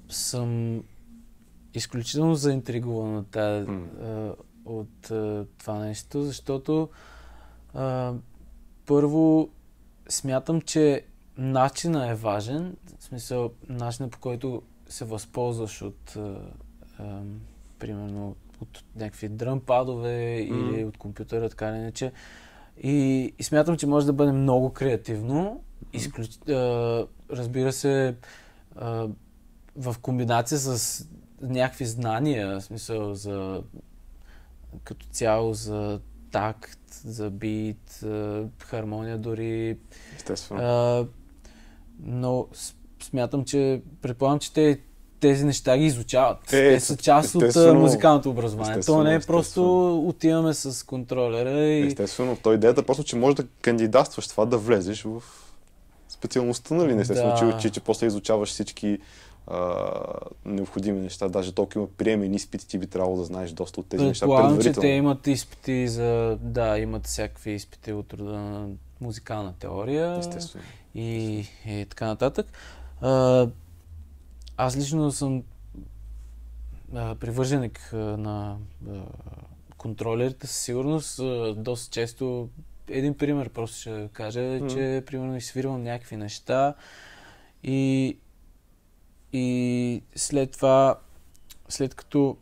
съм 0.08 0.82
изключително 1.74 2.34
заинтригуван 2.34 3.16
от, 3.16 3.36
а, 3.36 3.66
от 4.64 4.88
това 5.58 5.78
нещо, 5.78 6.22
защото 6.22 6.88
а, 7.74 8.12
първо 8.86 9.48
смятам, 10.08 10.60
че 10.60 11.04
начина 11.38 12.10
е 12.10 12.14
важен, 12.14 12.76
в 12.98 13.04
смисъл 13.04 13.50
начина 13.68 14.08
по 14.08 14.18
който 14.18 14.62
се 14.88 15.04
възползваш 15.04 15.82
от 15.82 16.16
а, 16.16 16.36
а, 16.98 17.20
примерно 17.78 18.36
от 18.60 18.84
някакви 18.96 19.28
дръмпадове 19.28 20.46
М. 20.50 20.70
или 20.70 20.84
от 20.84 20.96
компютъра, 20.96 21.48
така 21.48 21.68
или 21.68 21.76
иначе. 21.76 22.12
И, 22.82 23.32
и 23.38 23.42
смятам, 23.42 23.76
че 23.76 23.86
може 23.86 24.06
да 24.06 24.12
бъде 24.12 24.32
много 24.32 24.72
креативно. 24.72 25.62
Изключ... 25.92 26.48
а, 26.48 27.06
разбира 27.30 27.72
се, 27.72 28.16
а, 28.76 29.08
в 29.76 29.96
комбинация 30.02 30.58
с 30.58 31.08
някакви 31.42 31.86
знания, 31.86 32.60
в 32.60 32.64
смисъл 32.64 33.14
за 33.14 33.62
като 34.84 35.06
цяло 35.06 35.54
за 35.54 36.00
такт, 36.32 36.80
за 37.04 37.30
бит, 37.30 38.00
хармония 38.62 39.18
дори. 39.18 39.78
Естествено. 40.16 40.60
А, 40.62 41.06
но 42.02 42.46
смятам, 43.02 43.44
че 43.44 43.82
предполагам, 44.02 44.38
че 44.38 44.52
те 44.52 44.80
тези 45.20 45.44
неща 45.44 45.78
ги 45.78 45.84
изучават. 45.84 46.52
Е, 46.52 46.74
Те 46.74 46.80
са 46.80 46.96
част 46.96 47.34
от 47.34 47.56
музикалното 47.74 48.30
образование. 48.30 48.80
То 48.80 49.02
не 49.02 49.12
е 49.12 49.14
естествено. 49.14 49.36
просто 49.36 49.98
отиваме 50.08 50.54
с 50.54 50.86
контролера 50.86 51.60
и... 51.60 51.86
Естествено, 51.86 52.36
то 52.42 52.52
идеята 52.52 52.80
е 52.80 52.84
просто, 52.84 53.04
че 53.04 53.16
можеш 53.16 53.34
да 53.36 53.46
кандидатстваш 53.62 54.28
това, 54.28 54.46
да 54.46 54.58
влезеш 54.58 55.02
в 55.02 55.22
специалността, 56.08 56.74
нали? 56.74 56.94
Не 56.94 57.00
естествено, 57.00 57.34
Да. 57.34 57.56
че, 57.56 57.62
че, 57.62 57.70
че 57.70 57.80
после 57.80 58.06
изучаваш 58.06 58.48
всички 58.48 58.98
а, 59.46 59.82
необходими 60.44 61.00
неща. 61.00 61.28
Даже 61.28 61.54
толкова 61.54 61.80
има 61.80 61.88
приемени 61.96 62.36
изпити, 62.36 62.68
ти 62.68 62.78
би 62.78 62.86
трябвало 62.86 63.16
да 63.16 63.24
знаеш 63.24 63.52
доста 63.52 63.80
от 63.80 63.86
тези 63.86 64.04
неща 64.04 64.26
Предполагам, 64.26 64.50
че 64.50 64.56
предварително. 64.56 64.82
те 64.82 64.88
имат 64.88 65.26
изпити 65.26 65.88
за... 65.88 66.38
Да, 66.40 66.78
имат 66.78 67.06
всякакви 67.06 67.52
изпити 67.52 67.92
от 67.92 68.14
рода 68.14 68.32
на 68.38 68.68
музикална 69.00 69.54
теория. 69.58 70.16
Естествено. 70.18 70.64
и, 70.94 71.44
и 71.66 71.86
така 71.90 72.06
нататък. 72.06 72.46
А, 73.00 73.46
аз 74.56 74.76
лично 74.76 75.12
съм 75.12 75.42
а, 76.94 77.14
привърженик 77.14 77.90
а, 77.92 77.96
на 77.96 78.56
а, 78.90 79.00
контролерите 79.76 80.46
със 80.46 80.56
сигурност. 80.56 81.18
А, 81.18 81.54
доста 81.54 81.92
често 81.92 82.48
един 82.88 83.14
пример 83.14 83.48
просто 83.48 83.76
ще 83.80 84.08
кажа, 84.12 84.40
е, 84.42 84.56
Мгм. 84.58 84.68
че 84.68 85.02
примерно 85.06 85.36
изсвирвам 85.36 85.82
някакви 85.82 86.16
неща 86.16 86.74
и, 87.62 88.16
и 89.32 90.02
след 90.16 90.52
това, 90.52 90.98
след 91.68 91.94
като 91.94 92.36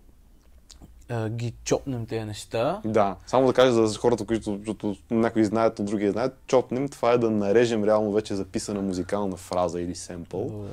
а, 1.08 1.28
ги 1.28 1.54
чопнем 1.64 2.06
тези 2.06 2.24
неща, 2.24 2.80
Да, 2.84 3.16
само 3.26 3.46
да 3.46 3.52
кажа 3.52 3.86
за 3.86 3.98
хората, 3.98 4.24
които 4.24 4.56
защото 4.56 4.96
някои 5.10 5.44
знаят, 5.44 5.78
но 5.78 5.84
други 5.84 6.10
знаят, 6.10 6.38
чопнем, 6.46 6.88
това 6.88 7.12
е 7.12 7.18
да 7.18 7.30
нарежем 7.30 7.84
реално 7.84 8.12
вече 8.12 8.34
записана 8.34 8.82
музикална 8.82 9.36
фраза 9.36 9.80
или 9.80 9.94
семпъл 9.94 10.64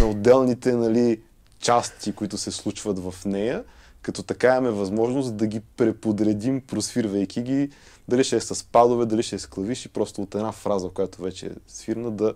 на 0.00 0.06
отделните 0.06 0.72
нали, 0.72 1.20
части, 1.58 2.12
които 2.12 2.38
се 2.38 2.50
случват 2.50 2.98
в 2.98 3.14
нея, 3.24 3.64
като 4.02 4.22
така 4.22 4.48
имаме 4.48 4.70
възможност 4.70 5.36
да 5.36 5.46
ги 5.46 5.60
преподредим, 5.60 6.60
просвирвайки 6.60 7.42
ги, 7.42 7.70
дали 8.08 8.24
ще 8.24 8.36
е 8.36 8.40
с 8.40 8.64
падове, 8.64 9.06
дали 9.06 9.22
ще 9.22 9.36
е 9.36 9.38
с 9.38 9.46
клавиши, 9.46 9.88
просто 9.88 10.22
от 10.22 10.34
една 10.34 10.52
фраза, 10.52 10.88
която 10.88 11.22
вече 11.22 11.46
е 11.46 11.50
свирна, 11.66 12.10
да, 12.10 12.34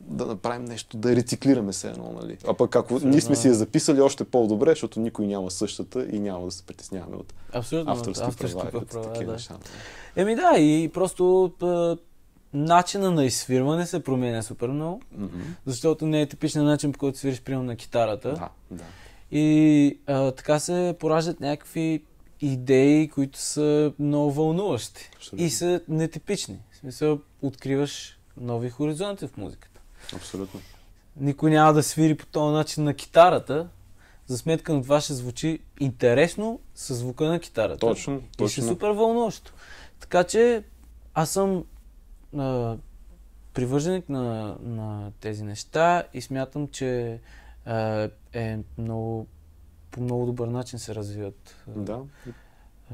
да 0.00 0.26
направим 0.26 0.64
нещо, 0.64 0.96
да 0.96 1.16
рециклираме 1.16 1.72
се 1.72 1.88
едно, 1.90 2.12
нали? 2.22 2.38
А 2.48 2.54
пък 2.54 2.76
ако 2.76 2.98
ние 3.04 3.20
сме 3.20 3.36
си 3.36 3.48
я 3.48 3.54
записали 3.54 4.00
още 4.00 4.24
по-добре, 4.24 4.70
защото 4.70 5.00
никой 5.00 5.26
няма 5.26 5.50
същата 5.50 6.06
и 6.12 6.20
няма 6.20 6.44
да 6.44 6.50
се 6.50 6.62
притесняваме 6.62 7.16
от 7.16 7.34
абсолютно 7.52 7.92
авторски, 7.92 8.24
авторски 8.24 8.58
права, 8.58 8.82
и 8.82 8.86
права, 8.86 9.12
такива 9.12 9.26
да. 9.26 9.32
неща. 9.32 9.56
Еми 10.16 10.34
да, 10.34 10.58
и 10.58 10.90
просто 10.94 11.52
начина 12.54 13.10
на 13.10 13.24
изсвирване 13.24 13.86
се 13.86 14.02
променя 14.02 14.42
супер 14.42 14.68
много, 14.68 15.00
Мгм. 15.18 15.40
защото 15.66 16.06
не 16.06 16.20
е 16.20 16.26
типичен 16.26 16.64
начин, 16.64 16.92
по 16.92 16.98
който 16.98 17.18
свириш 17.18 17.42
примерно 17.42 17.64
на 17.64 17.76
китарата. 17.76 18.28
Да, 18.32 18.48
да. 18.70 18.84
И 19.30 19.98
а, 20.06 20.30
така 20.30 20.58
се 20.58 20.96
пораждат 21.00 21.40
някакви 21.40 22.02
идеи, 22.40 23.08
които 23.08 23.38
са 23.38 23.92
много 23.98 24.32
вълнуващи. 24.32 25.10
Абсолютно. 25.16 25.46
И 25.46 25.50
са 25.50 25.80
нетипични. 25.88 26.58
В 26.72 26.76
смисъл, 26.76 27.18
откриваш 27.42 28.18
нови 28.40 28.70
хоризонти 28.70 29.26
в 29.26 29.36
музиката. 29.36 29.67
Абсолютно. 30.14 30.60
Никой 31.16 31.50
няма 31.50 31.72
да 31.72 31.82
свири 31.82 32.16
по 32.16 32.26
този 32.26 32.52
начин 32.54 32.84
на 32.84 32.94
китарата, 32.94 33.68
за 34.26 34.38
сметка 34.38 34.74
на 34.74 34.82
това 34.82 35.00
ще 35.00 35.14
звучи 35.14 35.58
интересно 35.80 36.60
със 36.74 36.98
звука 36.98 37.24
на 37.24 37.40
китарата. 37.40 37.78
Точно, 37.78 38.14
И 38.14 38.18
ще 38.18 38.42
е 38.42 38.46
точно. 38.46 38.64
супер 38.64 38.90
вълнуващо. 38.90 39.52
Така 40.00 40.24
че 40.24 40.64
аз 41.14 41.30
съм 41.30 41.64
а, 42.36 42.76
привърженик 43.54 44.08
на, 44.08 44.56
на 44.62 45.12
тези 45.20 45.44
неща 45.44 46.02
и 46.14 46.20
смятам, 46.20 46.68
че 46.68 47.20
а, 47.64 48.08
е 48.32 48.58
много, 48.78 49.26
по 49.90 50.00
много 50.00 50.26
добър 50.26 50.48
начин 50.48 50.78
се 50.78 50.94
развиват, 50.94 51.56
Да, 51.66 52.00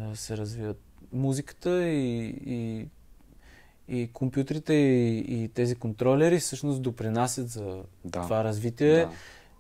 а, 0.01 0.17
се 0.17 0.37
развиват 0.37 0.81
музиката 1.13 1.89
и, 1.89 2.27
и, 2.47 2.89
и 3.89 4.11
компютрите 4.13 4.75
и, 4.75 5.19
и 5.19 5.49
тези 5.49 5.75
контролери 5.75 6.39
всъщност 6.39 6.83
допринасят 6.83 7.49
за 7.49 7.83
да. 8.05 8.23
това 8.23 8.45
развитие 8.45 8.97
да. 8.97 9.11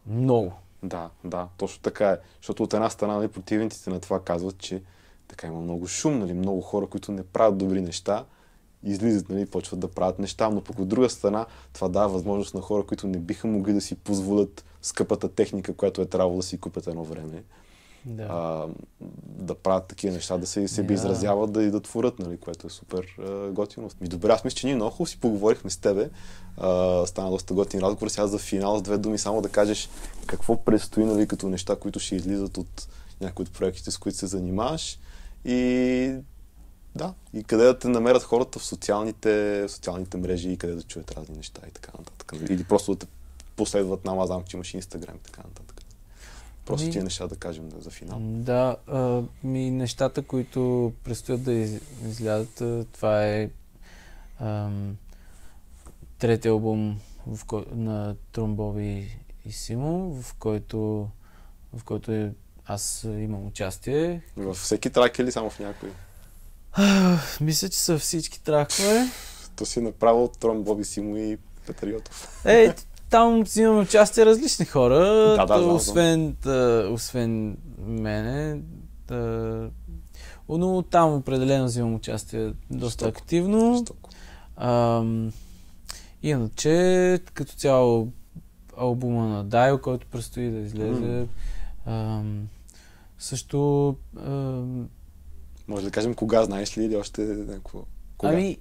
много. 0.07 0.53
Да, 0.83 1.11
да, 1.25 1.49
точно 1.59 1.83
така 1.83 2.11
е. 2.11 2.18
Защото 2.37 2.62
от 2.62 2.75
една 2.75 2.91
страна 2.91 3.16
нали, 3.16 3.29
противниците 3.29 3.91
на 3.91 4.01
това 4.01 4.22
казват, 4.22 4.59
че 4.59 4.83
така 5.29 5.47
има 5.47 5.61
много 5.61 5.87
шум, 5.87 6.18
нали, 6.18 6.33
много 6.33 6.61
хора, 6.61 6.87
които 6.87 7.12
не 7.12 7.22
правят 7.22 7.59
добри 7.59 7.81
неща, 7.81 8.25
излизат, 8.83 9.29
нали, 9.29 9.47
почват 9.47 9.81
да 9.81 9.89
правят 9.89 10.18
неща, 10.18 10.51
но 10.51 10.61
пък 10.61 10.79
от 10.79 10.89
друга 10.89 11.11
страна 11.11 11.47
това 11.72 11.89
дава 11.89 12.09
възможност 12.09 12.55
на 12.55 12.61
хора, 12.61 12.87
които 12.87 13.07
не 13.07 13.18
биха 13.18 13.47
могли 13.47 13.72
да 13.72 13.81
си 13.81 13.95
позволят 13.95 14.64
скъпата 14.83 15.29
техника, 15.29 15.75
която 15.75 16.03
е 16.03 16.07
трябвало 16.07 16.37
да 16.37 16.43
си 16.43 16.59
купят 16.59 16.87
едно 16.87 17.05
време, 17.05 17.43
Да. 18.07 18.22
а, 18.22 18.66
да 19.20 19.55
правят 19.55 19.86
такива 19.86 20.14
неща, 20.14 20.38
да 20.38 20.46
се 20.46 20.68
себе 20.68 20.88
Да. 20.88 20.94
изразяват, 20.94 21.52
да 21.52 21.62
и 21.62 21.70
да 21.70 21.80
творят, 21.80 22.18
нали, 22.18 22.36
което 22.36 22.66
е 22.66 22.70
супер 22.70 23.07
а, 23.18 23.50
готино. 23.50 23.90
Ми 24.00 24.09
добре, 24.09 24.32
аз 24.32 24.44
мисля, 24.44 24.57
че 24.57 24.66
ние 24.66 24.74
много 24.74 24.90
хубаво 24.90 25.07
си 25.07 25.20
поговорихме 25.20 25.70
с 25.70 25.76
тебе. 25.76 26.11
А, 26.57 27.07
стана 27.07 27.30
доста 27.30 27.55
готин 27.55 27.80
разговор. 27.80 28.09
Сега 28.09 28.26
за 28.26 28.38
финал 28.38 28.78
с 28.78 28.82
две 28.82 28.98
думи 28.98 29.18
само 29.18 29.42
да 29.42 29.48
кажеш 29.48 29.88
какво 30.26 30.64
предстои, 30.64 31.05
нали, 31.05 31.28
като 31.28 31.48
неща, 31.48 31.76
които 31.76 31.98
ще 31.98 32.16
излизат 32.16 32.57
от 32.59 32.88
някои 33.20 33.42
от 33.42 33.52
проектите, 33.52 33.90
с 33.90 33.98
които 33.98 34.18
се 34.18 34.26
занимаваш. 34.26 34.98
И 35.44 36.16
да, 36.94 37.14
и 37.32 37.44
къде 37.44 37.64
да 37.64 37.78
те 37.78 37.88
намерят 37.88 38.22
хората 38.22 38.59
в 38.59 38.64
социалните, 38.64 39.62
в 39.62 39.68
социалните 39.68 40.16
мрежи 40.16 40.50
и 40.50 40.57
къде 40.57 40.74
да 40.74 40.82
чуят 40.82 41.12
разни 41.12 41.36
неща 41.36 41.61
и 41.68 41.70
така 41.70 41.92
нататък. 41.98 42.32
Или 42.48 42.64
просто 42.64 42.94
да 42.94 42.98
те 42.98 43.07
последват 43.57 44.05
нам, 44.05 44.18
аз 44.18 44.26
знам, 44.26 44.42
че 44.46 44.57
имаш 44.57 44.74
Инстаграм 44.74 45.16
и 45.16 45.18
така 45.18 45.42
нататък. 45.42 45.64
Просто 46.65 46.85
Ами- 46.85 46.93
тия 46.93 47.05
неща 47.05 47.27
да 47.27 47.37
кажем 47.37 47.69
да, 47.69 47.81
за 47.81 47.91
финал. 47.91 48.19
Да, 48.21 48.77
а, 48.87 49.23
ми 49.45 49.71
нещата, 49.71 50.23
които 50.23 50.93
предстоят 51.05 51.43
да 51.43 51.53
из, 51.53 51.81
излязат, 52.07 52.61
а, 52.61 52.85
това 52.93 53.27
е 53.27 53.51
ам, 54.41 54.97
третия 56.19 56.53
албум 56.53 57.01
в 57.27 57.45
кой, 57.45 57.65
на 57.73 58.17
Тромбоби 58.33 59.19
и 59.47 59.53
Симо, 59.53 60.23
в 60.23 60.35
който, 60.35 61.09
в 61.77 61.85
който 61.85 62.12
е, 62.12 62.33
аз 62.67 63.05
имам 63.05 63.47
участие. 63.47 64.23
Във 64.37 64.57
всеки 64.57 64.91
трак 64.91 65.19
или 65.19 65.33
само 65.33 65.51
в 65.51 65.59
някой? 65.59 65.91
Мисля, 67.41 67.69
че 67.69 67.79
са 67.79 67.99
всички 67.99 68.43
тракове. 68.43 69.07
То 69.57 69.67
си 69.67 69.81
направил 69.81 70.29
Трон, 70.41 70.62
Боби 70.62 70.85
Симо 70.85 71.17
и 71.17 71.39
Петър 71.67 71.89
Йотов. 71.89 72.43
Е, 72.45 72.75
там 73.15 73.43
взимам 73.43 73.79
участие 73.79 74.27
различни 74.27 74.67
хора, 74.67 74.99
Да, 75.37 75.47
да, 75.47 75.67
освен, 75.67 76.37
да, 76.45 76.89
освен 76.93 77.57
мене. 77.79 78.61
Да, 79.09 79.71
но 80.49 80.83
там 80.83 81.15
определено 81.15 81.65
взимам 81.65 81.95
участие 81.95 82.53
доста 82.71 83.05
Жестоко. 83.05 83.09
активно. 83.09 83.75
Жестоко. 83.75 84.11
Ам, 84.57 85.33
иначе, 86.23 87.21
като 87.35 87.53
цяло, 87.53 88.09
албума 88.77 89.29
на 89.29 89.45
Дайл, 89.45 89.79
който 89.79 90.07
предстои 90.07 90.51
да 90.51 90.59
излезе. 90.59 91.27
Ам, 91.87 92.49
също, 93.19 93.97
ам, 94.27 94.89
Може 95.69 95.85
да 95.85 95.91
кажем 95.91 96.15
кога, 96.15 96.45
знаеш 96.45 96.79
ли, 96.79 96.85
или 96.85 96.97
още 96.97 97.23
някакво... 97.23 97.79
Кога? 98.19 98.33
ами, 98.33 98.59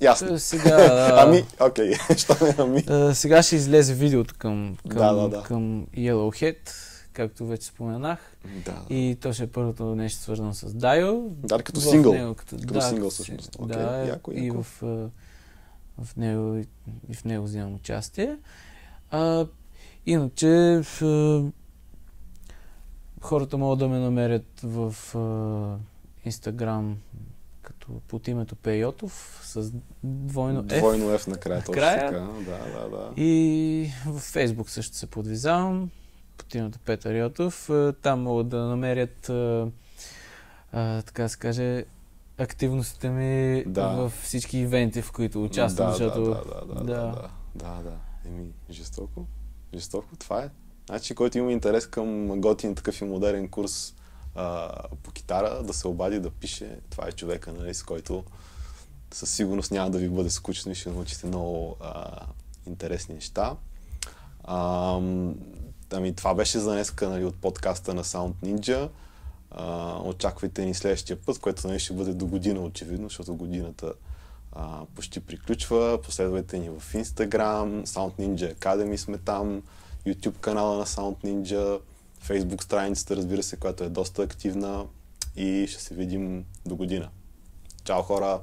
Ясно. 0.00 0.34
е, 0.34 0.38
сега, 0.38 0.76
да, 0.76 1.14
Ами, 1.26 1.44
окей, 1.60 1.92
що 2.16 2.36
не 2.42 2.54
ами? 2.58 2.84
а, 2.88 3.14
сега 3.14 3.42
ще 3.42 3.56
излезе 3.56 3.94
видеото 3.94 4.34
към, 4.38 4.76
към, 4.88 4.98
Да, 4.98 5.12
да, 5.12 5.28
да. 5.28 5.42
към 5.42 5.86
Yellowhead, 5.86 6.56
както 7.12 7.46
вече 7.46 7.66
споменах. 7.66 8.36
Да. 8.64 8.82
И 8.90 9.16
то 9.20 9.32
ще 9.32 9.42
е 9.42 9.46
първото 9.46 9.84
нещо 9.84 10.20
свързано 10.20 10.54
с 10.54 10.74
Дайл. 10.74 11.28
Да, 11.30 11.62
като 11.62 11.80
В 11.80 11.84
сингъл. 11.84 12.12
Него, 12.12 12.34
като, 12.34 12.56
Като 12.56 12.74
да, 12.74 12.82
сингъл 12.82 13.10
всъщност. 13.10 13.56
Окей, 13.58 13.76
Да, 13.76 13.96
яко, 13.98 14.32
и 14.32 14.46
яко. 14.46 14.62
в, 14.62 14.82
а, 14.82 14.86
в, 16.04 16.16
него, 16.16 16.56
и 17.08 17.14
в 17.14 17.24
него 17.24 17.44
взимам 17.44 17.74
участие. 17.74 18.36
А, 19.10 19.46
иначе 20.06 20.80
в, 20.84 21.52
хората 23.20 23.58
могат 23.58 23.78
да 23.78 23.88
ме 23.88 23.98
намерят 23.98 24.46
в 24.62 24.94
Инстаграм 26.24 26.96
като 27.66 28.00
под 28.08 28.28
името 28.28 28.56
Пейотов 28.56 29.40
с 29.42 29.72
двойно 30.04 30.62
F. 30.64 30.78
Двойно 30.78 31.04
F 31.04 31.28
накрая, 31.28 31.60
точно 31.60 31.74
така. 31.74 32.10
Да, 32.10 32.80
да, 32.80 32.88
да. 32.90 33.22
И 33.22 33.90
в 34.06 34.20
Фейсбук 34.20 34.70
също 34.70 34.96
се 34.96 35.06
подвизавам 35.06 35.90
под 36.38 36.54
името 36.54 36.78
Петър 36.78 37.14
Йотов. 37.14 37.70
Е, 37.70 37.92
Там 37.92 38.22
могат 38.22 38.48
да 38.48 38.58
намерят, 38.58 39.28
а, 39.28 39.68
а, 40.72 41.02
така 41.02 41.22
да 41.22 41.28
се 41.28 41.38
каже, 41.38 41.84
активностите 42.38 43.10
ми 43.10 43.64
Да. 43.66 43.88
в 43.88 44.12
всички 44.22 44.58
ивенти, 44.58 45.02
в 45.02 45.12
които 45.12 45.44
участвам, 45.44 45.86
да, 45.86 45.92
защото... 45.92 46.20
да, 46.20 46.28
да, 46.28 46.74
да, 46.74 46.84
да, 46.84 46.84
да, 46.84 47.30
да, 47.54 47.82
да. 47.82 47.96
Еми, 48.26 48.52
жестоко. 48.70 49.26
Жестоко, 49.74 50.16
това 50.18 50.42
е. 50.42 50.50
Значи, 50.86 51.14
който 51.14 51.38
има 51.38 51.52
интерес 51.52 51.86
към 51.86 52.40
готин 52.40 52.74
такъв 52.74 53.00
и 53.00 53.04
модерен 53.04 53.48
курс 53.48 53.94
по 55.02 55.10
китара, 55.10 55.62
да 55.62 55.72
се 55.72 55.88
обади, 55.88 56.20
да 56.20 56.30
пише. 56.30 56.78
Това 56.90 57.08
е 57.08 57.12
човека, 57.12 57.52
нали, 57.52 57.74
с 57.74 57.82
който 57.82 58.24
със 59.14 59.30
сигурност 59.30 59.70
няма 59.70 59.90
да 59.90 59.98
ви 59.98 60.08
бъде 60.08 60.30
скучно 60.30 60.72
и 60.72 60.74
ще 60.74 60.90
научите 60.90 61.26
много 61.26 61.76
а, 61.80 62.20
интересни 62.66 63.14
неща. 63.14 63.56
А, 64.44 65.00
ами, 65.92 66.14
това 66.14 66.34
беше 66.34 66.58
за 66.58 66.72
днеска 66.72 67.08
нали, 67.08 67.24
от 67.24 67.36
подкаста 67.36 67.94
на 67.94 68.04
Sound 68.04 68.32
Ninja. 68.44 68.88
А, 69.50 69.98
очаквайте 70.02 70.64
ни 70.64 70.74
следващия 70.74 71.16
път, 71.16 71.38
което 71.38 71.68
нали, 71.68 71.78
ще 71.78 71.92
бъде 71.92 72.14
до 72.14 72.26
година, 72.26 72.60
очевидно, 72.60 73.08
защото 73.08 73.34
годината 73.34 73.92
а, 74.52 74.80
почти 74.94 75.20
приключва. 75.20 75.98
Последвайте 76.02 76.58
ни 76.58 76.70
в 76.70 76.82
Instagram, 76.92 77.86
Sound 77.86 78.18
Ninja 78.18 78.54
Academy 78.54 78.96
сме 78.96 79.18
там, 79.18 79.62
YouTube 80.06 80.38
канала 80.38 80.78
на 80.78 80.86
Sound 80.86 81.16
Ninja, 81.24 81.80
Facebook 82.24 82.62
страницата, 82.62 83.16
разбира 83.16 83.42
се, 83.42 83.56
която 83.56 83.84
е 83.84 83.88
доста 83.88 84.22
активна 84.22 84.86
и 85.36 85.66
ще 85.70 85.82
се 85.82 85.94
видим 85.94 86.44
до 86.66 86.76
година. 86.76 87.08
Чао 87.84 88.02
хора! 88.02 88.40